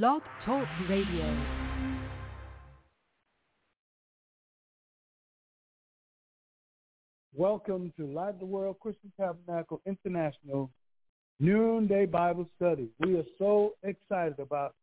[0.00, 1.36] Blog Talk Radio.
[7.34, 10.70] Welcome to Light the World Christian Tabernacle International
[11.40, 12.88] Noonday Bible Study.
[13.00, 14.74] We are so excited about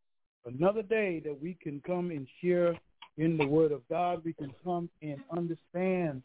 [0.45, 2.77] another day that we can come and share
[3.17, 4.21] in the Word of God.
[4.23, 6.21] We can come and understand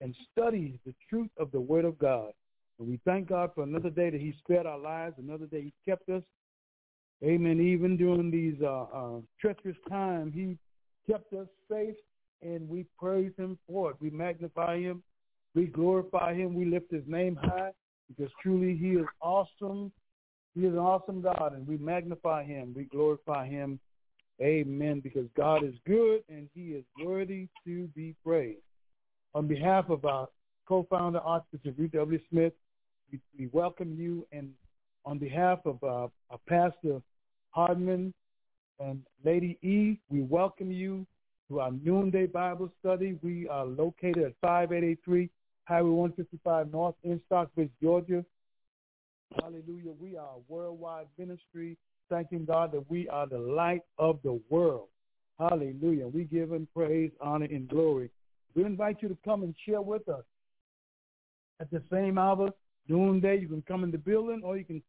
[0.00, 2.30] and study the truth of the Word of God.
[2.78, 5.72] And we thank God for another day that he spared our lives, another day he
[5.84, 6.22] kept us.
[7.22, 7.60] Amen.
[7.60, 10.56] Even during these uh, uh, treacherous times, he
[11.10, 11.96] kept us safe,
[12.42, 13.96] and we praise him for it.
[14.00, 15.02] We magnify him
[15.54, 16.54] we glorify him.
[16.54, 17.72] We lift his name high
[18.08, 19.92] because truly he is awesome.
[20.54, 22.72] He is an awesome God, and we magnify him.
[22.76, 23.78] We glorify him.
[24.40, 25.00] Amen.
[25.00, 28.62] Because God is good, and he is worthy to be praised.
[29.34, 30.28] On behalf of our
[30.66, 32.18] co-founder, Archbishop Ruth W.
[32.30, 32.52] Smith,
[33.12, 34.26] we, we welcome you.
[34.32, 34.50] And
[35.04, 37.00] on behalf of uh, our pastor,
[37.50, 38.14] Hardman,
[38.78, 41.06] and Lady E, we welcome you
[41.48, 43.18] to our noonday Bible study.
[43.22, 45.28] We are located at 5883
[45.64, 48.24] Highway 155 North in Stockbridge, Georgia.
[49.40, 49.92] Hallelujah.
[50.00, 51.76] We are a worldwide ministry,
[52.08, 54.88] thanking God that we are the light of the world.
[55.38, 56.06] Hallelujah.
[56.06, 58.10] We give him praise, honor, and glory.
[58.54, 60.24] We invite you to come and share with us.
[61.60, 62.50] At the same hour,
[62.88, 64.82] noonday, you can come in the building or you can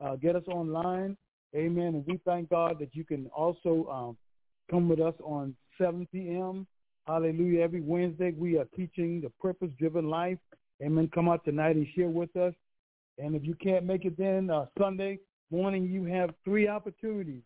[0.00, 1.16] uh, get us online.
[1.56, 1.94] Amen.
[1.94, 4.16] And we thank God that you can also um,
[4.70, 6.66] come with us on 7 p.m.
[7.06, 7.62] Hallelujah.
[7.62, 10.38] Every Wednesday we are teaching the purpose-driven life.
[10.82, 11.10] Amen.
[11.14, 12.52] Come out tonight and share with us.
[13.18, 15.18] And if you can't make it then, uh, Sunday
[15.50, 17.42] morning you have three opportunities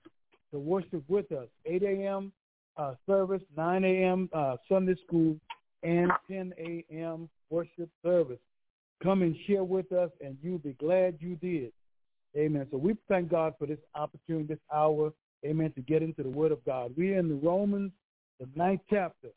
[0.52, 1.46] to worship with us.
[1.64, 2.32] 8 a.m.
[2.76, 4.28] Uh, service, 9 a.m.
[4.32, 5.36] Uh, Sunday school,
[5.82, 7.28] and 10 a.m.
[7.50, 8.38] worship service.
[9.02, 11.72] Come and share with us, and you'll be glad you did.
[12.36, 12.66] Amen.
[12.70, 15.12] So we thank God for this opportunity, this hour,
[15.44, 16.92] amen, to get into the Word of God.
[16.96, 17.92] We're in the Romans,
[18.40, 19.28] the ninth chapter.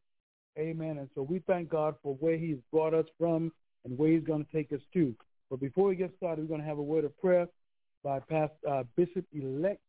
[0.58, 1.00] Amen.
[1.00, 3.52] And so we thank God for where he's brought us from
[3.84, 5.14] and where he's going to take us to.
[5.50, 7.48] But before we get started, we're going to have a word of prayer
[8.04, 9.82] by Pastor uh, Bishop-elect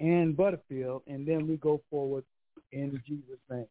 [0.00, 2.24] Ann Butterfield, and then we go forward
[2.72, 3.66] in Jesus' name.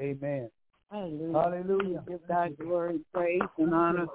[0.00, 0.50] Amen.
[0.90, 1.38] Hallelujah.
[1.38, 2.04] Hallelujah.
[2.08, 4.06] Give God glory, praise, and honor.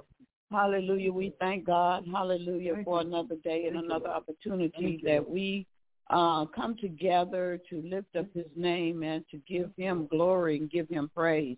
[0.52, 1.14] Hallelujah.
[1.14, 2.06] We thank God.
[2.12, 3.08] Hallelujah Thank for you.
[3.08, 4.18] another day and Thank another Lord.
[4.18, 5.66] opportunity Thank that we
[6.10, 10.90] uh, come together to lift up his name and to give him glory and give
[10.90, 11.58] him praise.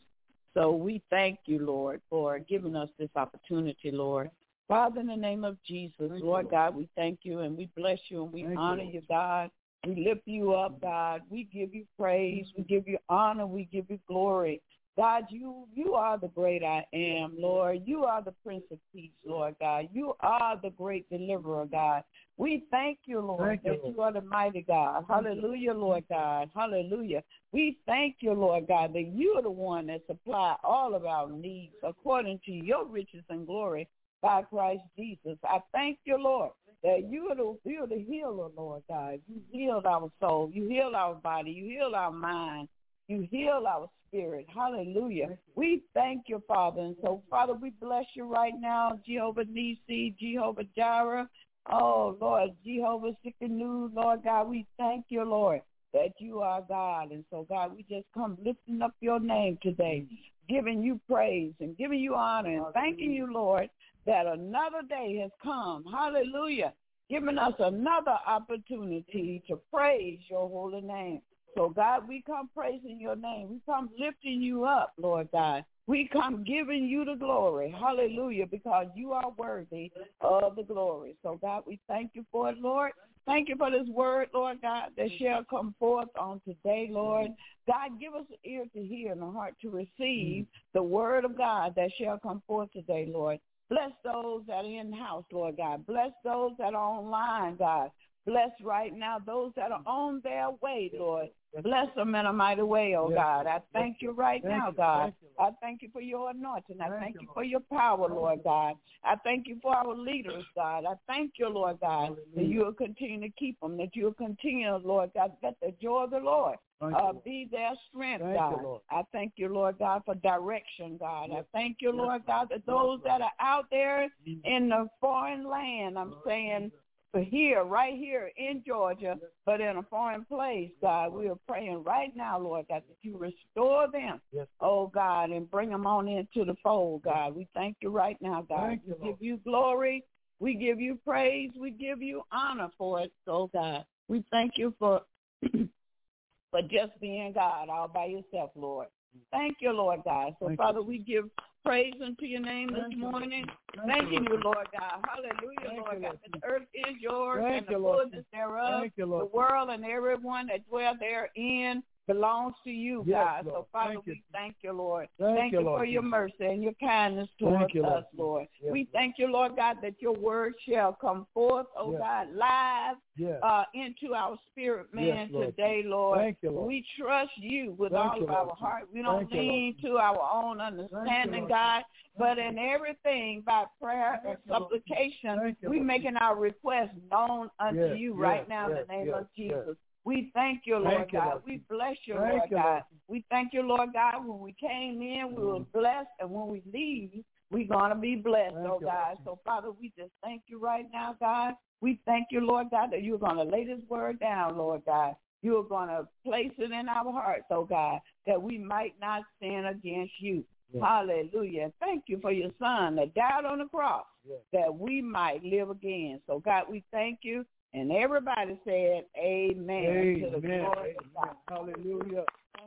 [0.53, 4.29] So we thank you, Lord, for giving us this opportunity, Lord.
[4.67, 6.49] Father, in the name of Jesus, Lord Lord.
[6.51, 9.49] God, we thank you and we bless you and we honor you, God.
[9.85, 11.23] We lift you up, God.
[11.29, 12.45] We give you praise.
[12.55, 13.45] We give you honor.
[13.45, 14.61] We give you glory.
[14.95, 17.81] God, you you are the great I am, Lord.
[17.85, 19.89] You are the Prince of Peace, Lord God.
[19.91, 22.03] You are the great deliverer, God.
[22.37, 23.95] We thank you, Lord, Thank you, that Lord.
[23.95, 25.05] you are the mighty God.
[25.07, 26.49] Hallelujah, Lord God.
[26.55, 27.23] Hallelujah.
[27.51, 31.29] We thank you, Lord God, that you are the one that supply all of our
[31.29, 33.87] needs according to your riches and glory
[34.21, 35.37] by Christ Jesus.
[35.43, 36.51] I thank you, Lord,
[36.83, 39.19] that you are the you are the healer, Lord God.
[39.27, 40.51] You healed our soul.
[40.53, 41.51] You healed our body.
[41.51, 42.67] You healed our mind.
[43.07, 44.46] You heal our spirit.
[44.53, 45.29] Hallelujah.
[45.56, 46.81] We thank you, Father.
[46.81, 51.28] And so, Father, we bless you right now, Jehovah Nisi, Jehovah Jireh.
[51.72, 55.62] Oh, Lord, Jehovah Tsidkenu, Lord God, we thank you, Lord,
[55.94, 57.12] that you are God.
[57.12, 60.06] And so, God, we just come lifting up your name today,
[60.50, 63.69] giving you praise and giving you honor and thanking you, Lord,
[64.06, 65.85] that another day has come.
[65.91, 66.74] Hallelujah.
[67.09, 71.22] Giving us another opportunity to praise your holy name.
[71.55, 73.49] So, God, we come praising your name.
[73.49, 75.65] We come lifting you up, Lord God.
[75.85, 77.69] We come giving you the glory.
[77.77, 79.91] Hallelujah, because you are worthy
[80.21, 81.15] of the glory.
[81.21, 82.91] So, God, we thank you for it, Lord.
[83.25, 87.31] Thank you for this word, Lord God, that shall come forth on today, Lord.
[87.67, 91.37] God, give us an ear to hear and a heart to receive the word of
[91.37, 93.39] God that shall come forth today, Lord.
[93.69, 95.85] Bless those that are in the house, Lord God.
[95.85, 97.91] Bless those that are online, God.
[98.25, 101.29] Bless right now those that are on their way, Lord.
[101.61, 103.47] Bless them in a mighty way, oh Yes, God.
[103.47, 104.75] I thank you right Thank now, you.
[104.75, 105.01] God.
[105.01, 106.81] Thank you, I thank you for your anointing.
[106.81, 107.35] I Thank thank you, you Lord.
[107.35, 108.44] for your power, Lord.
[108.44, 108.75] God.
[109.03, 110.85] I thank you for our leaders, God.
[110.85, 114.13] I thank you, Lord God, that you will continue to keep them, that you will
[114.13, 118.63] continue, Lord God, that the joy of the Lord uh, be their strength, Thank God.
[118.63, 118.81] Lord.
[118.89, 121.29] I thank you, Lord God, for direction, God.
[121.31, 124.41] I thank you, Yes, Lord God, that those that are out there Jesus.
[124.45, 126.71] in the foreign land, I'm saying
[127.13, 131.83] for here, right here in Georgia, but in a foreign place, God, we are praying
[131.83, 134.48] right now, Lord God, that you restore them, Yes.
[134.60, 137.36] oh God, and bring them on into the fold, God.
[137.36, 138.68] We thank you right now, God.
[138.68, 140.04] Thank you, we give you glory.
[140.39, 141.51] We give you praise.
[141.57, 143.86] We give you honor for it, oh God.
[144.07, 145.01] We thank you for
[145.44, 148.88] for just being God all by yourself, Lord.
[149.31, 150.33] Thank you, Lord God.
[150.39, 150.86] So, Thank Father, you.
[150.86, 151.25] we give
[151.65, 153.00] praise unto your name this Thank you.
[153.00, 153.45] morning.
[153.75, 155.06] Thank Thanking you, you, Lord God.
[155.07, 156.19] Hallelujah, Thank Lord God.
[156.33, 158.81] The earth is yours Thank and the fullness thereof.
[158.81, 163.45] Thank you, The world and everyone that dwell therein belongs to you, Yes, God.
[163.45, 163.55] Lord.
[163.55, 164.13] So, Father, Thank you.
[164.13, 165.07] we thank you, Lord.
[165.19, 168.47] Thank Thank you, you Lord for your mercy and your kindness towards you, us, Lord.
[168.61, 172.01] Yes, We thank you, Lord God, that your word shall come forth, oh Yes.
[172.01, 173.39] God, live Yes.
[173.44, 175.55] uh, into our spirit, man, Lord.
[175.55, 176.19] today, Lord.
[176.19, 176.67] Thank you, Lord.
[176.67, 178.88] We trust you with Thank all you, of our heart.
[178.91, 181.47] We don't Thank lean to our own understanding.
[181.47, 181.83] God,
[182.17, 185.88] but in everything by prayer and you, supplication, you, we Lord.
[185.88, 189.77] making our requests known unto you right now in the name of Jesus.
[190.05, 191.27] We thank you, Thank Lord you, God.
[191.27, 191.44] Lord.
[191.47, 192.65] We bless you, Thank Lord you, God.
[192.65, 192.83] Lord.
[193.07, 194.25] We thank you, Lord God.
[194.25, 195.71] When we came in, we were mm.
[195.73, 199.17] blessed, and when we leave, we're gonna be blessed, Thank oh you, God.
[199.23, 201.53] So Father, we just thank you right now, God.
[201.81, 205.15] We thank you, Lord God, that you're gonna lay this word down, Lord God.
[205.41, 210.13] You're gonna place it in our hearts, oh God, that we might not sin against
[210.19, 210.44] you.
[210.73, 210.83] Yes.
[210.83, 211.71] Hallelujah.
[211.79, 214.39] Thank you for your son that died on the cross Yes.
[214.53, 216.21] that we might live again.
[216.25, 217.45] So God, we thank you.
[217.73, 220.19] And everybody said amen.
[220.21, 220.65] To the Amen.
[220.65, 221.35] Amen.
[221.49, 222.23] Hallelujah.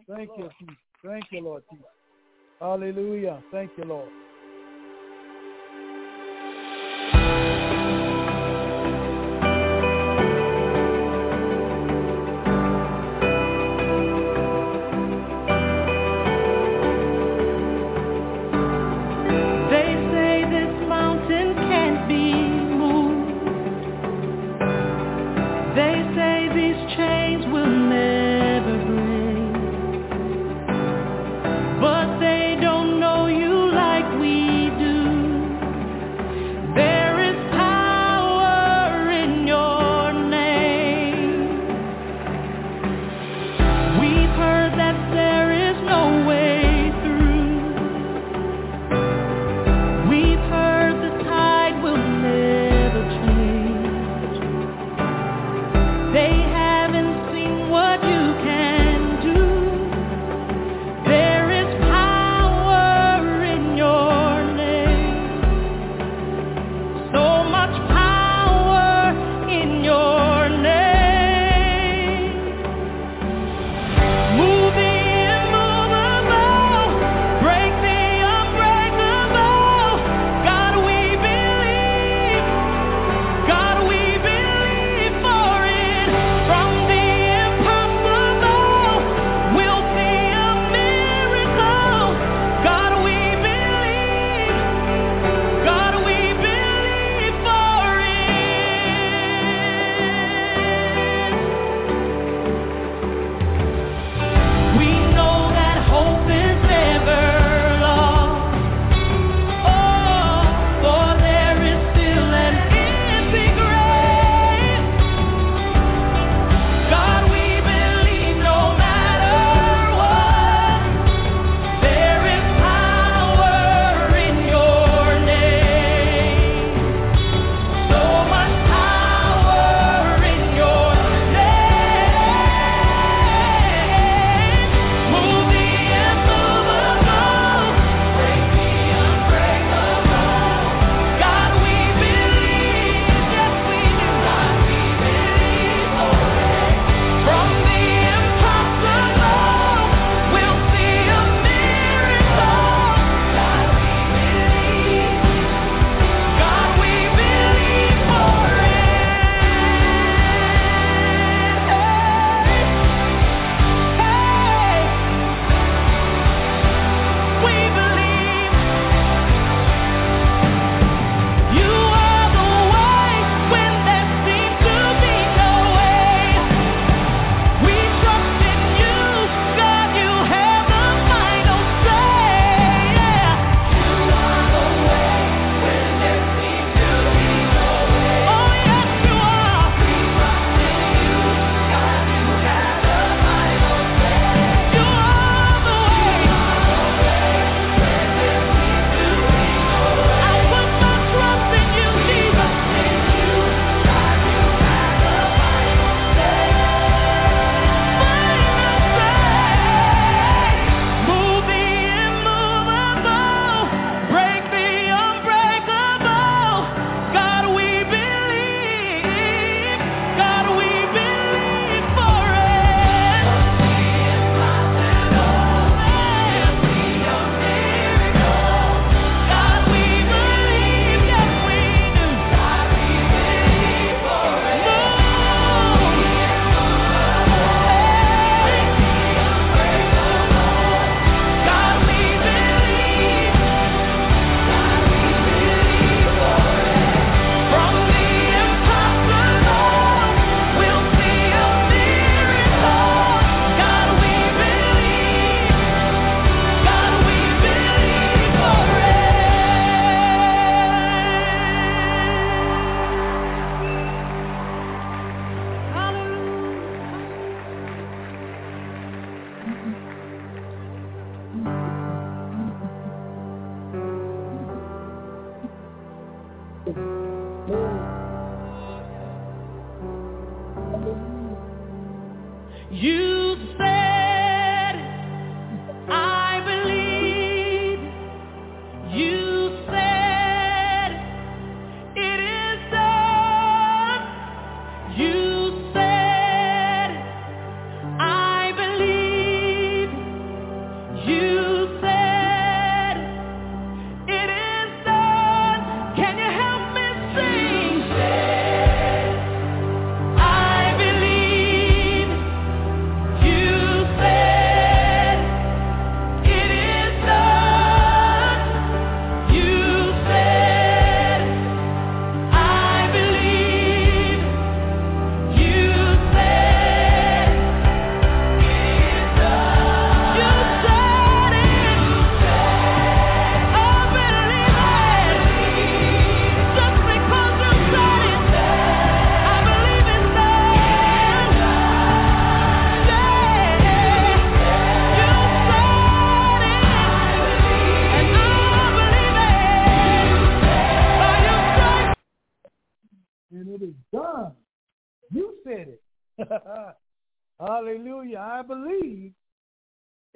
[0.08, 0.52] Thank you, Lord.
[1.04, 1.86] Thank you, Lord Jesus.
[2.60, 3.42] Hallelujah.
[3.52, 4.08] Thank you, Lord.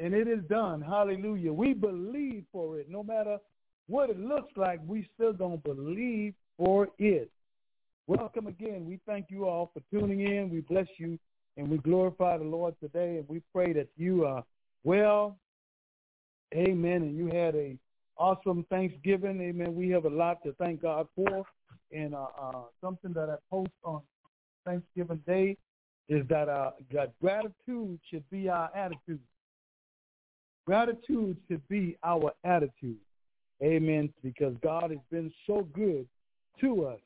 [0.01, 1.53] Hallelujah.
[1.53, 2.89] We believe for it.
[2.89, 3.39] No matter
[3.87, 7.31] what it looks like, we still going to believe for it.
[8.07, 8.87] Welcome again.
[8.87, 10.51] We thank you all for tuning in.
[10.51, 11.19] We bless you
[11.57, 13.19] and we glorify the Lord today.
[13.19, 14.45] And we pray that you are
[14.85, 15.37] well.
[16.55, 17.03] Amen.
[17.03, 17.77] And you had a
[18.17, 19.41] awesome Thanksgiving.
[19.41, 19.75] Amen.
[19.75, 21.45] We have a lot to thank God for.
[21.93, 24.01] And uh, uh, something that I post on
[24.65, 25.57] Thanksgiving Day
[26.09, 26.73] is that uh,
[27.21, 29.21] gratitude should be our attitude.
[30.71, 33.01] Gratitude should be our attitude.
[33.61, 34.09] Amen.
[34.23, 36.07] Because God has been so good
[36.61, 37.01] to us.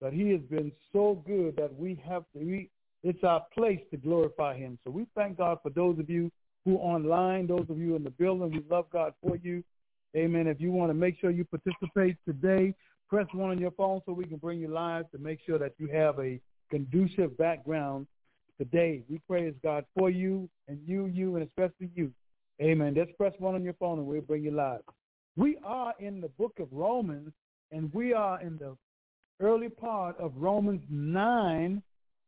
[0.00, 2.70] But he has been so good that we have to, we,
[3.02, 4.78] it's our place to glorify him.
[4.84, 6.32] So we thank God for those of you
[6.64, 8.50] who are online, those of you in the building.
[8.50, 9.62] We love God for you.
[10.16, 10.46] Amen.
[10.46, 12.74] If you want to make sure you participate today,
[13.06, 15.74] press one on your phone so we can bring you live to make sure that
[15.76, 18.06] you have a conducive background
[18.56, 19.02] today.
[19.10, 22.10] We praise God for you and you, you, and especially you.
[22.60, 22.94] Amen.
[22.94, 24.82] Just press one on your phone and we'll bring you live.
[25.36, 27.32] We are in the book of Romans,
[27.70, 28.76] and we are in the
[29.40, 31.82] early part of Romans 9.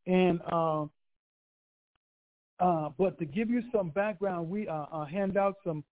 [0.06, 0.84] And uh,
[2.60, 5.84] uh, but to give you some background, we uh, uh hand out some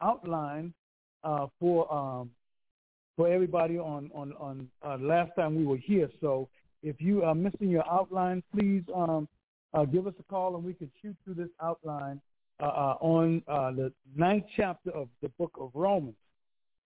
[0.00, 0.72] outline
[1.22, 2.30] uh, for um,
[3.16, 6.08] for everybody on on on uh, last time we were here.
[6.20, 6.48] So
[6.82, 9.28] if you are missing your outline, please um,
[9.92, 12.20] give us a call and we can shoot through this outline
[12.60, 16.14] uh, uh, on uh, the ninth chapter of the book of Romans,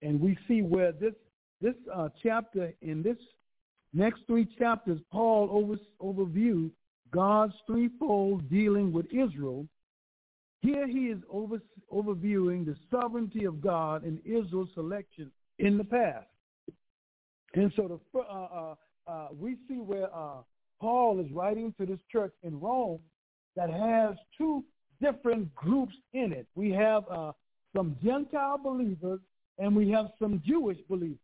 [0.01, 1.13] and we see where this
[1.61, 3.19] this uh, chapter in this
[3.93, 6.71] next three chapters, Paul over, overview
[7.11, 9.67] God's threefold dealing with Israel.
[10.63, 11.61] Here he is over,
[11.93, 16.27] overviewing the sovereignty of God in Israel's selection in the past.
[17.55, 18.75] And so the, uh,
[19.07, 20.09] uh, we see where
[20.81, 23.01] Paul is writing to this church in Rome
[23.57, 24.65] that has two
[25.01, 26.47] different groups in it.
[26.55, 27.33] We have uh,
[27.77, 29.21] some Gentile believers
[29.59, 31.19] and we have some Jewish believers.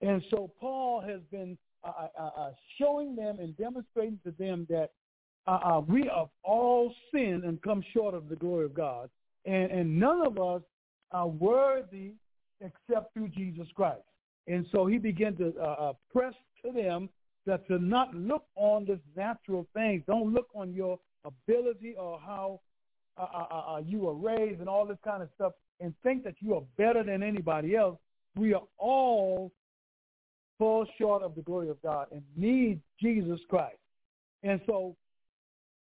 [0.00, 4.90] And so Paul has been uh, uh, uh showing them and demonstrating to them that
[5.46, 9.10] uh, uh, we have all sinned and come short of the glory of God.
[9.44, 10.62] And, and none of us
[11.10, 12.12] are worthy
[12.60, 14.02] except through Jesus Christ.
[14.46, 17.08] And so he began to press to them
[17.46, 20.02] that to not look on this natural things.
[20.06, 22.60] Don't look on your ability or how
[23.16, 26.24] uh, uh, uh, uh, you were raised and all this kind of stuff and think
[26.24, 27.98] that you are better than anybody else.
[28.36, 29.52] We are all
[30.58, 33.78] fall short of the glory of God and need Jesus Christ.
[34.42, 34.96] And so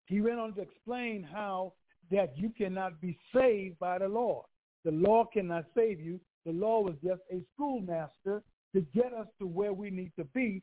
[0.08, 1.74] he went on to explain how
[2.12, 4.46] that you cannot be saved by the law.
[4.84, 6.20] The law cannot save you.
[6.46, 8.44] The law was just a schoolmaster
[8.74, 10.62] to get us to where we need to be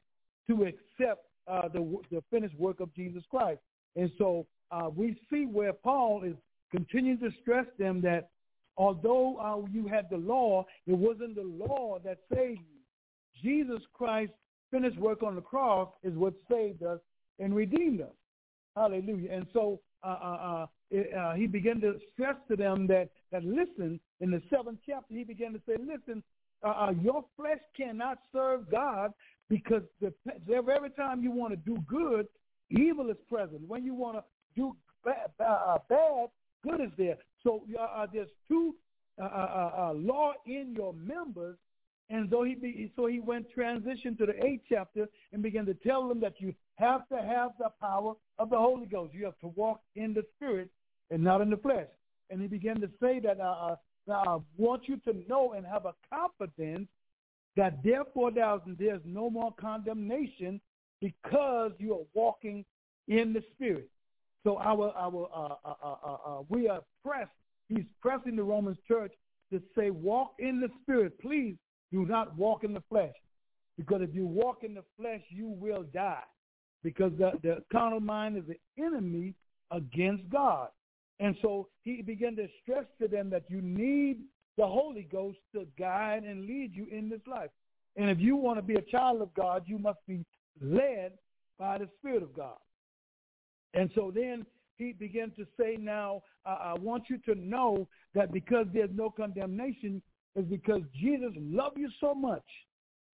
[0.48, 3.60] to accept uh, the, the finished work of Jesus Christ.
[3.96, 6.34] And so uh, we see where Paul is
[6.70, 8.30] continuing to stress them that
[8.76, 13.42] although uh, you had the law, it wasn't the law that saved you.
[13.42, 14.34] Jesus Christ's
[14.70, 16.98] finished work on the cross is what saved us
[17.38, 18.14] and redeemed us.
[18.74, 19.30] Hallelujah.
[19.30, 20.66] And so uh, uh, uh
[21.16, 25.24] uh, he began to stress to them that, that listen, in the seventh chapter, he
[25.24, 26.22] began to say, listen,
[27.02, 29.12] your flesh cannot serve God
[29.48, 30.12] because the,
[30.54, 32.28] every time you want to do good,
[32.70, 33.62] evil is present.
[33.66, 34.24] When you want to
[34.56, 36.28] do bad, uh, bad
[36.62, 37.18] good is there.
[37.42, 38.74] So uh, uh there's two
[39.20, 41.56] uh, uh, uh, law in your members,
[42.08, 45.66] and so so he be, so he went transition to the eighth chapter and began
[45.66, 49.14] to tell them that you have to have the power of the Holy Ghost.
[49.14, 50.70] You have to walk in the Spirit
[51.10, 51.88] and not in the flesh.
[52.30, 53.76] And he began to say that uh,
[54.08, 56.88] uh, I want you to know and have a confidence
[57.56, 60.60] that therefore there's no more condemnation
[61.00, 62.64] because you are walking
[63.08, 63.90] in the Spirit.
[64.44, 67.30] So our our uh, uh, uh, uh, uh we are pressed.
[67.68, 69.12] He's pressing the Roman church
[69.52, 71.18] to say, walk in the Spirit.
[71.20, 71.56] Please
[71.92, 73.14] do not walk in the flesh,
[73.76, 76.22] because if you walk in the flesh, you will die.
[76.82, 79.34] Because the, the carnal mind is the enemy
[79.70, 80.68] against God.
[81.20, 84.22] And so he began to stress to them that you need
[84.58, 87.50] the Holy Ghost to guide and lead you in this life.
[87.96, 90.24] And if you want to be a child of God, you must be
[90.60, 91.12] led
[91.58, 92.56] by the Spirit of God.
[93.74, 94.44] And so then
[94.76, 100.02] he began to say, now, I want you to know that because there's no condemnation
[100.34, 102.44] is because Jesus loved you so much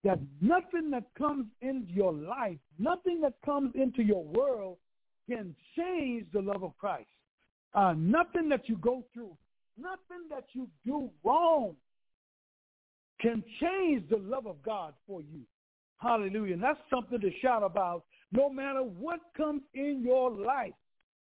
[0.03, 4.77] that nothing that comes into your life, nothing that comes into your world
[5.29, 7.09] can change the love of Christ.
[7.73, 9.35] Uh, nothing that you go through,
[9.77, 11.75] nothing that you do wrong
[13.21, 15.41] can change the love of God for you.
[15.97, 16.53] Hallelujah.
[16.53, 20.73] And that's something to shout about no matter what comes in your life.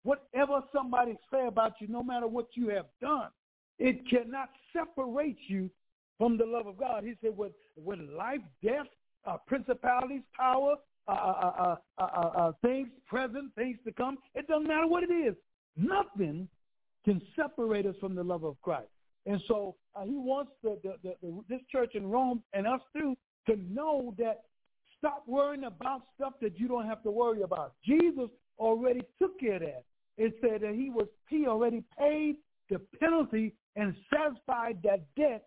[0.02, 3.28] Whatever somebody say about you, no matter what you have done,
[3.78, 5.70] it cannot separate you
[6.18, 7.04] from the love of God.
[7.04, 8.86] He said, with, with life, death,
[9.26, 10.76] uh, principalities, power,
[11.08, 15.12] uh uh, uh, uh, uh, things present, things to come, it doesn't matter what it
[15.12, 15.34] is.
[15.76, 16.48] Nothing
[17.04, 18.88] can separate us from the love of Christ.
[19.26, 23.16] And so he wants the, the, the, this church in Rome and us too
[23.48, 24.44] to know that
[25.04, 27.74] stop worrying about stuff that you don't have to worry about.
[27.84, 29.84] Jesus already took care of that.
[30.16, 32.36] It said that he was he already paid
[32.70, 35.46] the penalty and satisfied that debt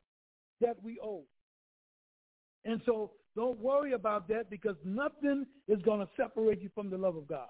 [0.61, 1.23] that we owe.
[2.65, 6.97] And so don't worry about that because nothing is going to separate you from the
[6.97, 7.49] love of God.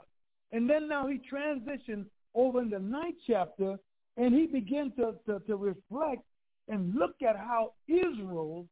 [0.51, 3.77] And then now he transitioned over in the ninth chapter
[4.15, 6.21] and he began to, to, to reflect
[6.69, 8.67] and look at how Israel,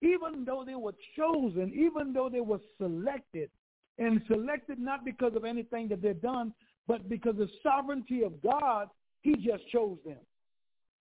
[0.00, 3.50] even though they were chosen, even though they were selected,
[3.98, 6.54] and selected not because of anything that they've done,
[6.86, 8.88] but because of the sovereignty of God,
[9.22, 10.18] he just chose them.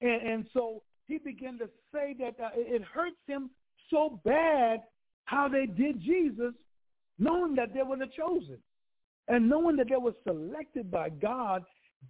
[0.01, 3.51] And, and so he began to say that uh, it hurts him
[3.89, 4.81] so bad
[5.25, 6.53] how they did Jesus,
[7.19, 8.57] knowing that they were the chosen.
[9.27, 11.63] And knowing that they were selected by God,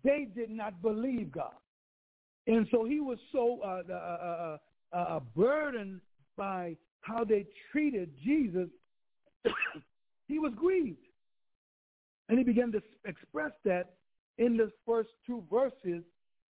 [0.04, 1.54] they did not believe God.
[2.46, 4.58] And so he was so uh, uh,
[4.94, 6.00] uh, uh burdened
[6.38, 8.70] by how they treated Jesus,
[10.28, 10.98] he was grieved.
[12.30, 13.96] And he began to express that
[14.38, 16.04] in the first two verses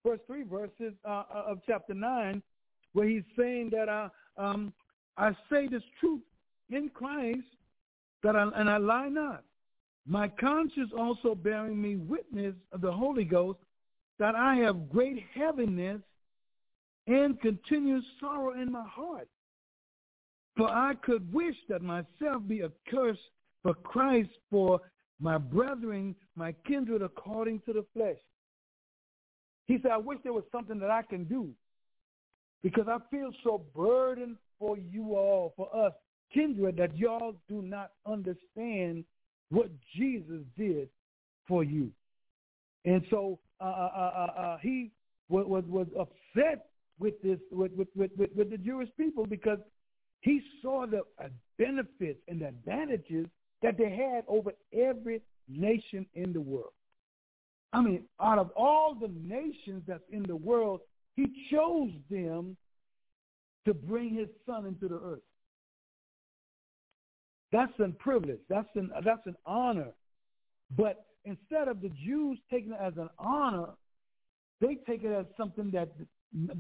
[0.07, 2.41] first three verses uh, uh, of chapter 9,
[2.93, 4.73] where he's saying that I, uh, um,
[5.17, 6.21] I say this truth
[6.69, 7.41] in Christ,
[8.23, 9.43] that I, and I lie not.
[10.05, 13.59] My conscience also bearing me witness of the Holy Ghost
[14.19, 16.01] that I have great heaviness
[17.07, 19.27] and continuous sorrow in my heart.
[20.57, 23.19] For I could wish that myself be accursed
[23.61, 24.81] for Christ for
[25.19, 28.17] my brethren, my kindred according to the flesh.
[29.67, 31.49] He said, I wish there was something that I can do
[32.63, 35.93] because I feel so burdened for you all, for us,
[36.33, 39.03] kindred, that y'all do not understand
[39.49, 40.89] what Jesus did
[41.47, 41.91] for you.
[42.85, 44.91] And so uh, uh, uh, uh, uh he
[45.29, 46.67] was, was, was upset
[46.99, 49.59] with this with, with, with, with the Jewish people because
[50.21, 51.01] he saw the
[51.57, 53.27] benefits and the advantages
[53.61, 56.73] that they had over every nation in the world.
[57.73, 60.81] I mean, out of all the nations that's in the world,
[61.15, 62.55] he chose them
[63.65, 65.21] to bring his son into the earth.
[67.51, 68.39] That's a privilege.
[68.49, 69.91] That's an that's an honor.
[70.75, 73.69] But instead of the Jews taking it as an honor,
[74.59, 75.89] they take it as something that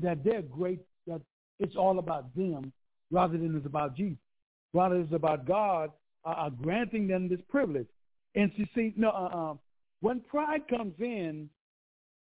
[0.01, 0.79] that they're great.
[1.07, 1.21] That
[1.59, 2.71] it's all about them
[3.11, 4.17] rather than it's about Jesus.
[4.73, 5.91] Rather, it's about God
[6.25, 7.87] uh, uh granting them this privilege.
[8.35, 9.59] And you see, no, uh, um,
[10.01, 11.49] when pride comes in,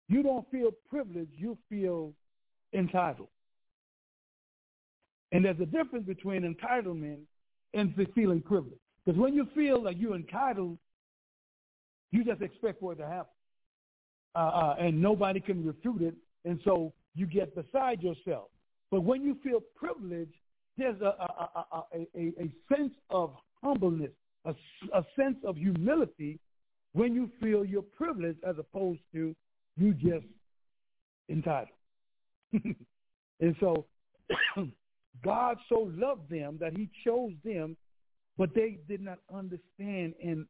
[0.08, 2.14] you don't feel privileged, you feel
[2.74, 3.30] entitled.
[5.32, 7.20] And there's a difference between entitlement
[7.74, 8.82] and feeling privileged.
[9.06, 10.78] Because when you feel like you're entitled,
[12.12, 13.32] you just expect for it to happen.
[14.36, 16.16] Uh, uh, and nobody can refute it,
[16.46, 18.48] and so you get beside yourself.
[18.90, 20.32] But when you feel privileged,
[20.82, 24.10] there's a, a, a, a, a sense of humbleness,
[24.46, 24.56] a,
[24.94, 26.40] a sense of humility
[26.94, 29.36] when you feel you're privileged as opposed to
[29.78, 30.26] you just
[31.30, 31.68] entitled.
[32.54, 33.86] and so
[35.24, 37.78] God so loved them that he chose them,
[38.36, 40.48] but they did not understand and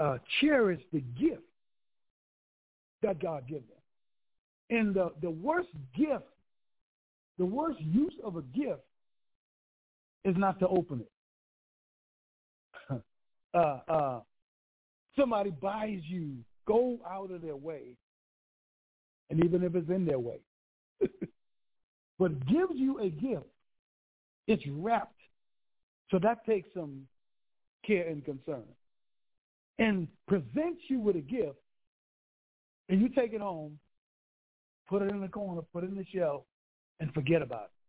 [0.00, 1.42] uh, cherish the gift
[3.02, 4.76] that God gave them.
[4.76, 6.24] And the, the worst gift,
[7.38, 8.80] the worst use of a gift
[10.24, 11.04] is not to open
[12.90, 13.02] it.
[13.54, 14.20] uh, uh,
[15.18, 17.96] somebody buys you, go out of their way,
[19.30, 20.38] and even if it's in their way,
[22.18, 23.46] but gives you a gift,
[24.46, 25.10] it's wrapped.
[26.10, 27.06] So that takes some
[27.86, 28.64] care and concern.
[29.78, 31.58] And presents you with a gift,
[32.88, 33.78] and you take it home,
[34.88, 36.42] put it in the corner, put it in the shelf,
[37.00, 37.83] and forget about it.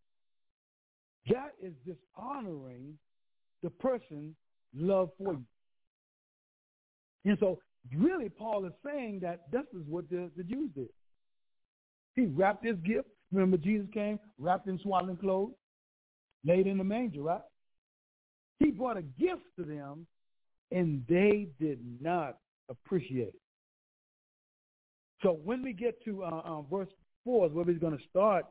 [1.28, 2.98] That is dishonoring
[3.64, 4.36] the person's
[4.76, 5.46] love for you.
[7.26, 7.60] And so
[7.96, 10.90] really Paul is saying that this is what the, the Jews did.
[12.16, 13.08] He wrapped his gift.
[13.32, 15.54] Remember Jesus came wrapped in swaddling clothes,
[16.46, 17.42] laid in the manger, right?
[18.60, 20.06] He brought a gift to them,
[20.72, 22.38] and they did not
[22.70, 23.42] appreciate it.
[25.22, 26.90] So when we get to uh, uh, verse
[27.24, 28.46] 4, is where we're going to start,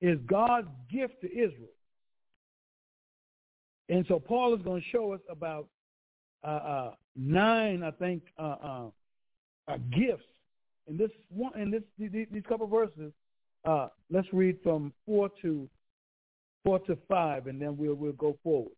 [0.00, 1.70] is God's gift to Israel.
[3.88, 5.68] And so Paul is going to show us about
[6.44, 8.86] uh, uh, nine, I think, uh, uh,
[9.66, 10.24] uh gifts.
[10.86, 13.12] In this one, in this these, couple verses,
[14.10, 15.68] let's read from four to
[16.64, 18.72] four to five, and then we'll we'll go forward.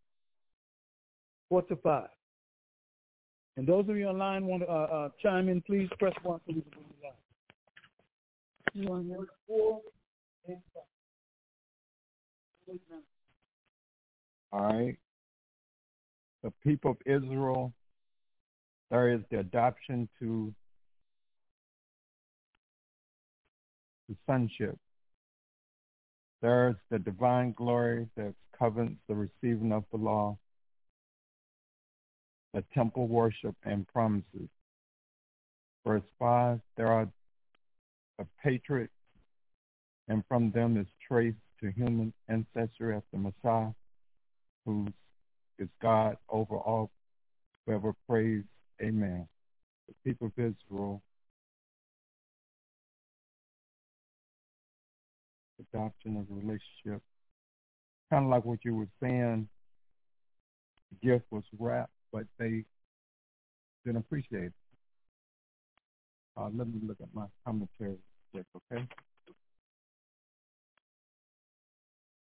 [1.49, 2.09] Four to five.
[3.57, 6.83] And those of you online want to chime in, please press one so we can
[7.03, 7.15] live.
[14.53, 14.97] All right.
[16.43, 17.73] The people of Israel,
[18.91, 20.53] there is the adoption to
[24.09, 24.77] the sonship.
[26.43, 30.39] There's the divine glory that covenants, the receiving of the law,
[32.55, 34.49] the temple worship and promises.
[35.87, 37.09] Verse 5, there are
[38.19, 38.93] the patriots,
[40.09, 43.71] and from them is traced to human ancestry of the Messiah,
[44.71, 44.87] who
[45.59, 46.91] is God over all.
[47.67, 48.45] Whoever prays,
[48.83, 49.27] Amen.
[49.89, 51.03] The people of Israel,
[55.75, 57.03] adoption of a relationship,
[58.11, 59.49] kind of like what you were saying.
[60.91, 62.65] The gift was wrapped, but they
[63.85, 64.53] didn't appreciate it.
[66.37, 67.97] Uh, let me look at my commentary
[68.33, 68.85] quick, okay?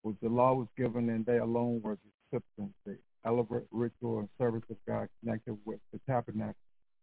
[0.03, 1.99] Was the law was given and they alone were
[2.33, 6.55] acceptance, the elaborate ritual and service of God connected with the tabernacle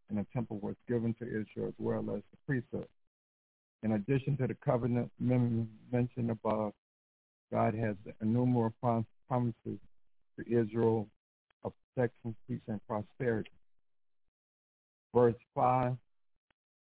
[0.10, 2.88] and the temple was given to Israel as well as the priesthood.
[3.84, 6.74] In addition to the covenant mentioned above,
[7.52, 9.80] God has innumerable promises
[10.38, 11.08] to Israel
[11.64, 13.52] of protection, peace, and prosperity.
[15.14, 15.96] Verse 5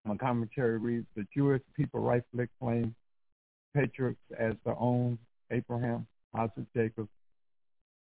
[0.06, 2.94] my commentary reads, the Jewish people rightfully claim
[3.74, 5.18] patriarchs as their own
[5.50, 6.06] Abraham,
[6.36, 7.08] Isaac, Jacob,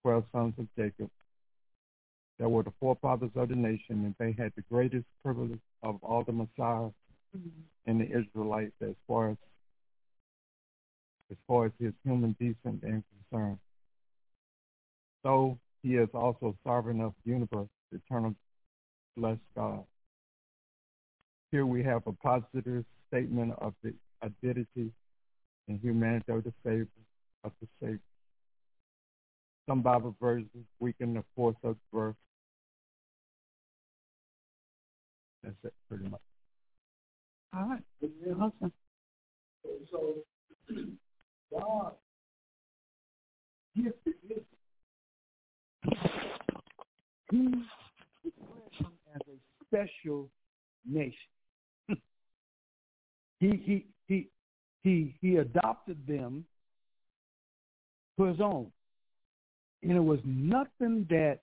[0.07, 1.11] 12 sons of Jacob.
[2.38, 6.23] that were the forefathers of the nation, and they had the greatest privilege of all
[6.23, 6.92] the Messiahs
[7.37, 7.49] mm-hmm.
[7.87, 9.37] and the Israelites as far as
[11.33, 13.59] as far as his human descent and concern.
[15.25, 18.37] So he is also sovereign of the universe, eternal
[19.16, 19.83] blessed God.
[21.51, 23.92] Here we have a positive statement of the
[24.23, 24.92] identity
[25.66, 26.87] and humanity of the Savior,
[27.42, 28.01] of the Savior.
[29.69, 32.15] Some Bible versions weaken the force of the verse.
[35.43, 36.21] That's it, pretty much.
[37.55, 37.83] All right.
[38.41, 38.73] Awesome.
[39.91, 40.15] So,
[41.53, 41.93] God
[43.77, 44.45] gifted Israel.
[47.31, 47.39] He
[48.25, 50.31] declared them as a special
[50.89, 51.13] nation.
[53.39, 54.29] He he he
[54.83, 56.47] he he adopted them
[58.17, 58.73] for his own.
[59.83, 61.41] And it was nothing that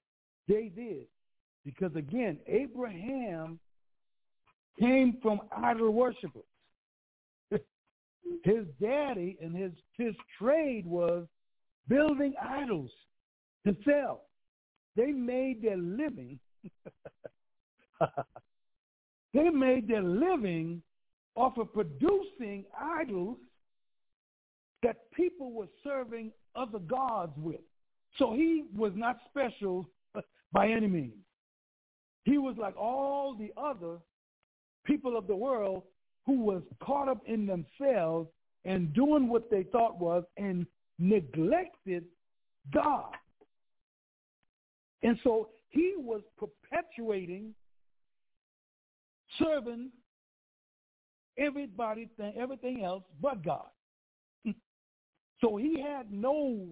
[0.48, 1.06] they did.
[1.65, 3.60] Because again, Abraham
[4.80, 6.43] came from idol worshippers.
[8.43, 11.26] his daddy and his his trade was
[11.88, 12.91] building idols
[13.65, 14.24] to sell.
[14.96, 16.39] They made their living.
[19.34, 20.82] they made their living
[21.36, 23.38] off of producing idols
[24.84, 27.62] that people were serving other gods with.
[28.17, 29.88] So he was not special
[30.52, 31.13] by any means.
[32.26, 33.97] He was like all the other
[34.86, 35.84] people of the world
[36.26, 38.30] who was caught up in themselves
[38.65, 40.65] and doing what they thought was and
[40.99, 42.06] neglected
[42.73, 43.12] God.
[45.02, 47.54] And so he was perpetuating
[49.39, 49.89] serving
[51.38, 53.67] everybody, thing, everything else but God.
[55.41, 56.67] so he had no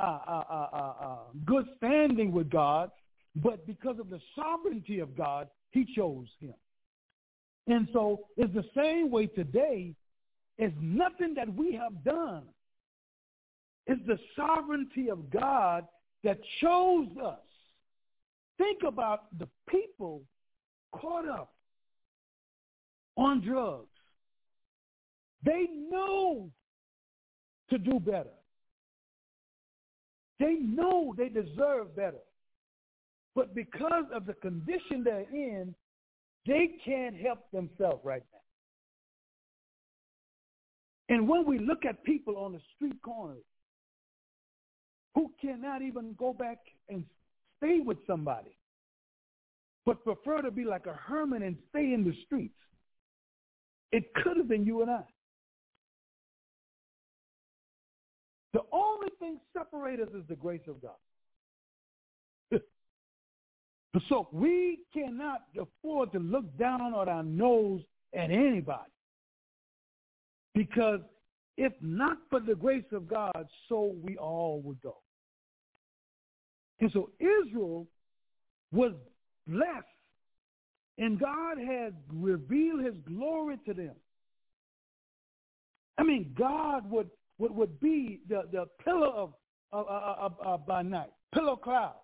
[0.00, 2.90] uh, uh, uh, uh, uh, good standing with God,
[3.36, 6.54] but because of the sovereignty of God, he chose him.
[7.66, 9.94] And so it's the same way today.
[10.58, 12.42] It's nothing that we have done.
[13.86, 15.86] It's the sovereignty of God
[16.24, 17.38] that chose us.
[18.58, 20.22] Think about the people
[20.92, 21.52] caught up
[23.16, 23.86] on drugs.
[25.44, 26.50] They know
[27.70, 28.30] to do better.
[30.40, 32.22] They know they deserve better.
[33.36, 35.74] But because of the condition they're in,
[36.46, 38.38] they can't help themselves right now.
[41.14, 43.44] And when we look at people on the street corners
[45.14, 47.04] who cannot even go back and
[47.58, 48.56] stay with somebody,
[49.84, 52.54] but prefer to be like a hermit and stay in the streets,
[53.92, 55.02] it could have been you and I.
[58.52, 62.60] The only thing separates us is the grace of God.
[64.08, 67.82] so we cannot afford to look down on our nose
[68.14, 68.90] at anybody.
[70.54, 71.00] Because
[71.56, 74.96] if not for the grace of God, so we all would go.
[76.80, 77.86] And so Israel
[78.72, 78.92] was
[79.46, 79.86] blessed
[81.00, 83.94] and God had revealed his glory to them.
[85.98, 87.10] I mean, God would,
[87.40, 89.32] would, would be the, the pillar of,
[89.72, 91.94] of, of, of by night, pillar cloud.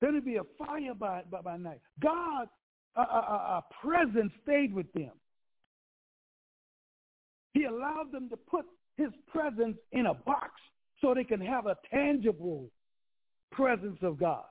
[0.00, 1.80] Then it'd be a fire by, by, by night.
[2.00, 2.48] God,
[2.96, 5.12] a, a, a presence stayed with them.
[7.54, 8.66] He allowed them to put
[8.98, 10.50] his presence in a box
[11.00, 12.70] so they can have a tangible
[13.50, 14.44] presence of God.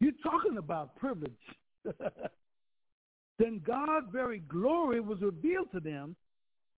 [0.00, 1.32] You're talking about privilege.
[3.38, 6.16] then God's very glory was revealed to them.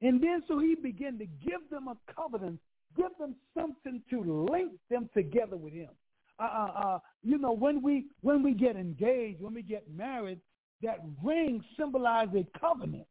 [0.01, 2.61] And then so he began to give them a covenant,
[2.97, 5.91] give them something to link them together with him.
[6.39, 10.39] Uh, uh, uh, you know, when we when we get engaged, when we get married,
[10.83, 13.07] that ring symbolizes a covenant.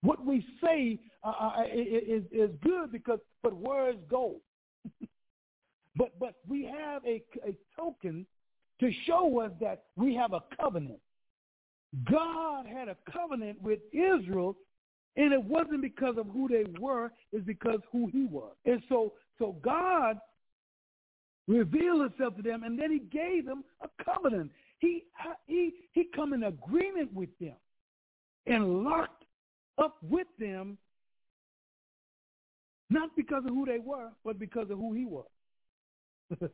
[0.00, 4.36] What we say uh, uh is, is good because, but words go.
[5.96, 8.24] but but we have a, a token
[8.80, 11.00] to show us that we have a covenant.
[12.10, 14.56] God had a covenant with Israel,
[15.16, 18.52] and it wasn't because of who they were, it's because who he was.
[18.64, 20.18] And so, so God
[21.48, 24.50] revealed himself to them, and then he gave them a covenant.
[24.78, 25.04] He,
[25.46, 27.56] he, he come in agreement with them
[28.46, 29.24] and locked
[29.78, 30.76] up with them,
[32.90, 35.26] not because of who they were, but because of who he was.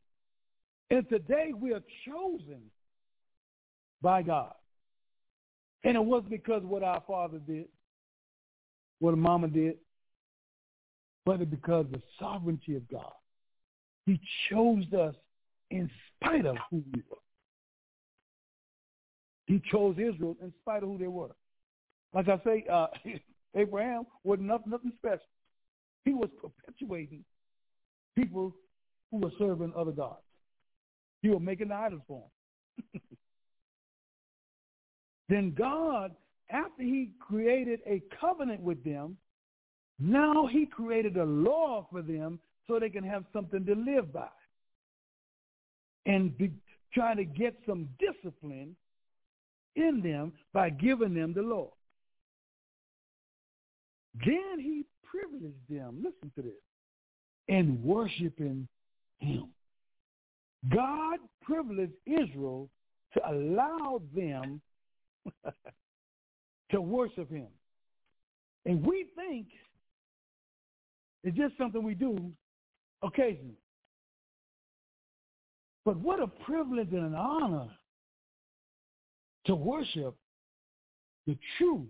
[0.93, 2.61] And today we are chosen
[4.03, 4.53] by God.
[5.85, 7.65] And it was because what our father did,
[9.03, 9.79] what a mama did,
[11.27, 13.13] but because the sovereignty of God.
[14.07, 15.17] He chose us
[15.73, 17.17] in spite of who we were.
[19.47, 21.35] He chose Israel in spite of who they were.
[22.15, 22.87] Like I say, uh,
[23.57, 25.19] Abraham was nothing, nothing special.
[26.05, 27.25] He was perpetuating
[28.15, 28.55] people
[29.11, 30.23] who were serving other gods.
[31.23, 32.23] He was making the idols for
[32.93, 33.01] him.
[35.29, 36.13] then God,
[36.53, 39.17] after he created a covenant with them,
[39.99, 44.29] now he created a law for them so they can have something to live by.
[46.07, 46.51] And be,
[46.93, 48.77] trying to get some discipline
[49.77, 51.71] in them by giving them the law.
[54.25, 56.61] Then he privileged them, listen to this,
[57.49, 58.69] in worshiping
[59.21, 59.49] him.
[60.69, 62.69] God privileged Israel
[63.15, 64.61] to allow them
[66.73, 67.49] to worship him.
[68.67, 69.47] And we think
[71.25, 72.33] it's just something we do
[73.03, 73.57] occasionally.
[75.85, 77.69] But what a privilege and an honor
[79.47, 80.15] to worship
[81.27, 81.87] the true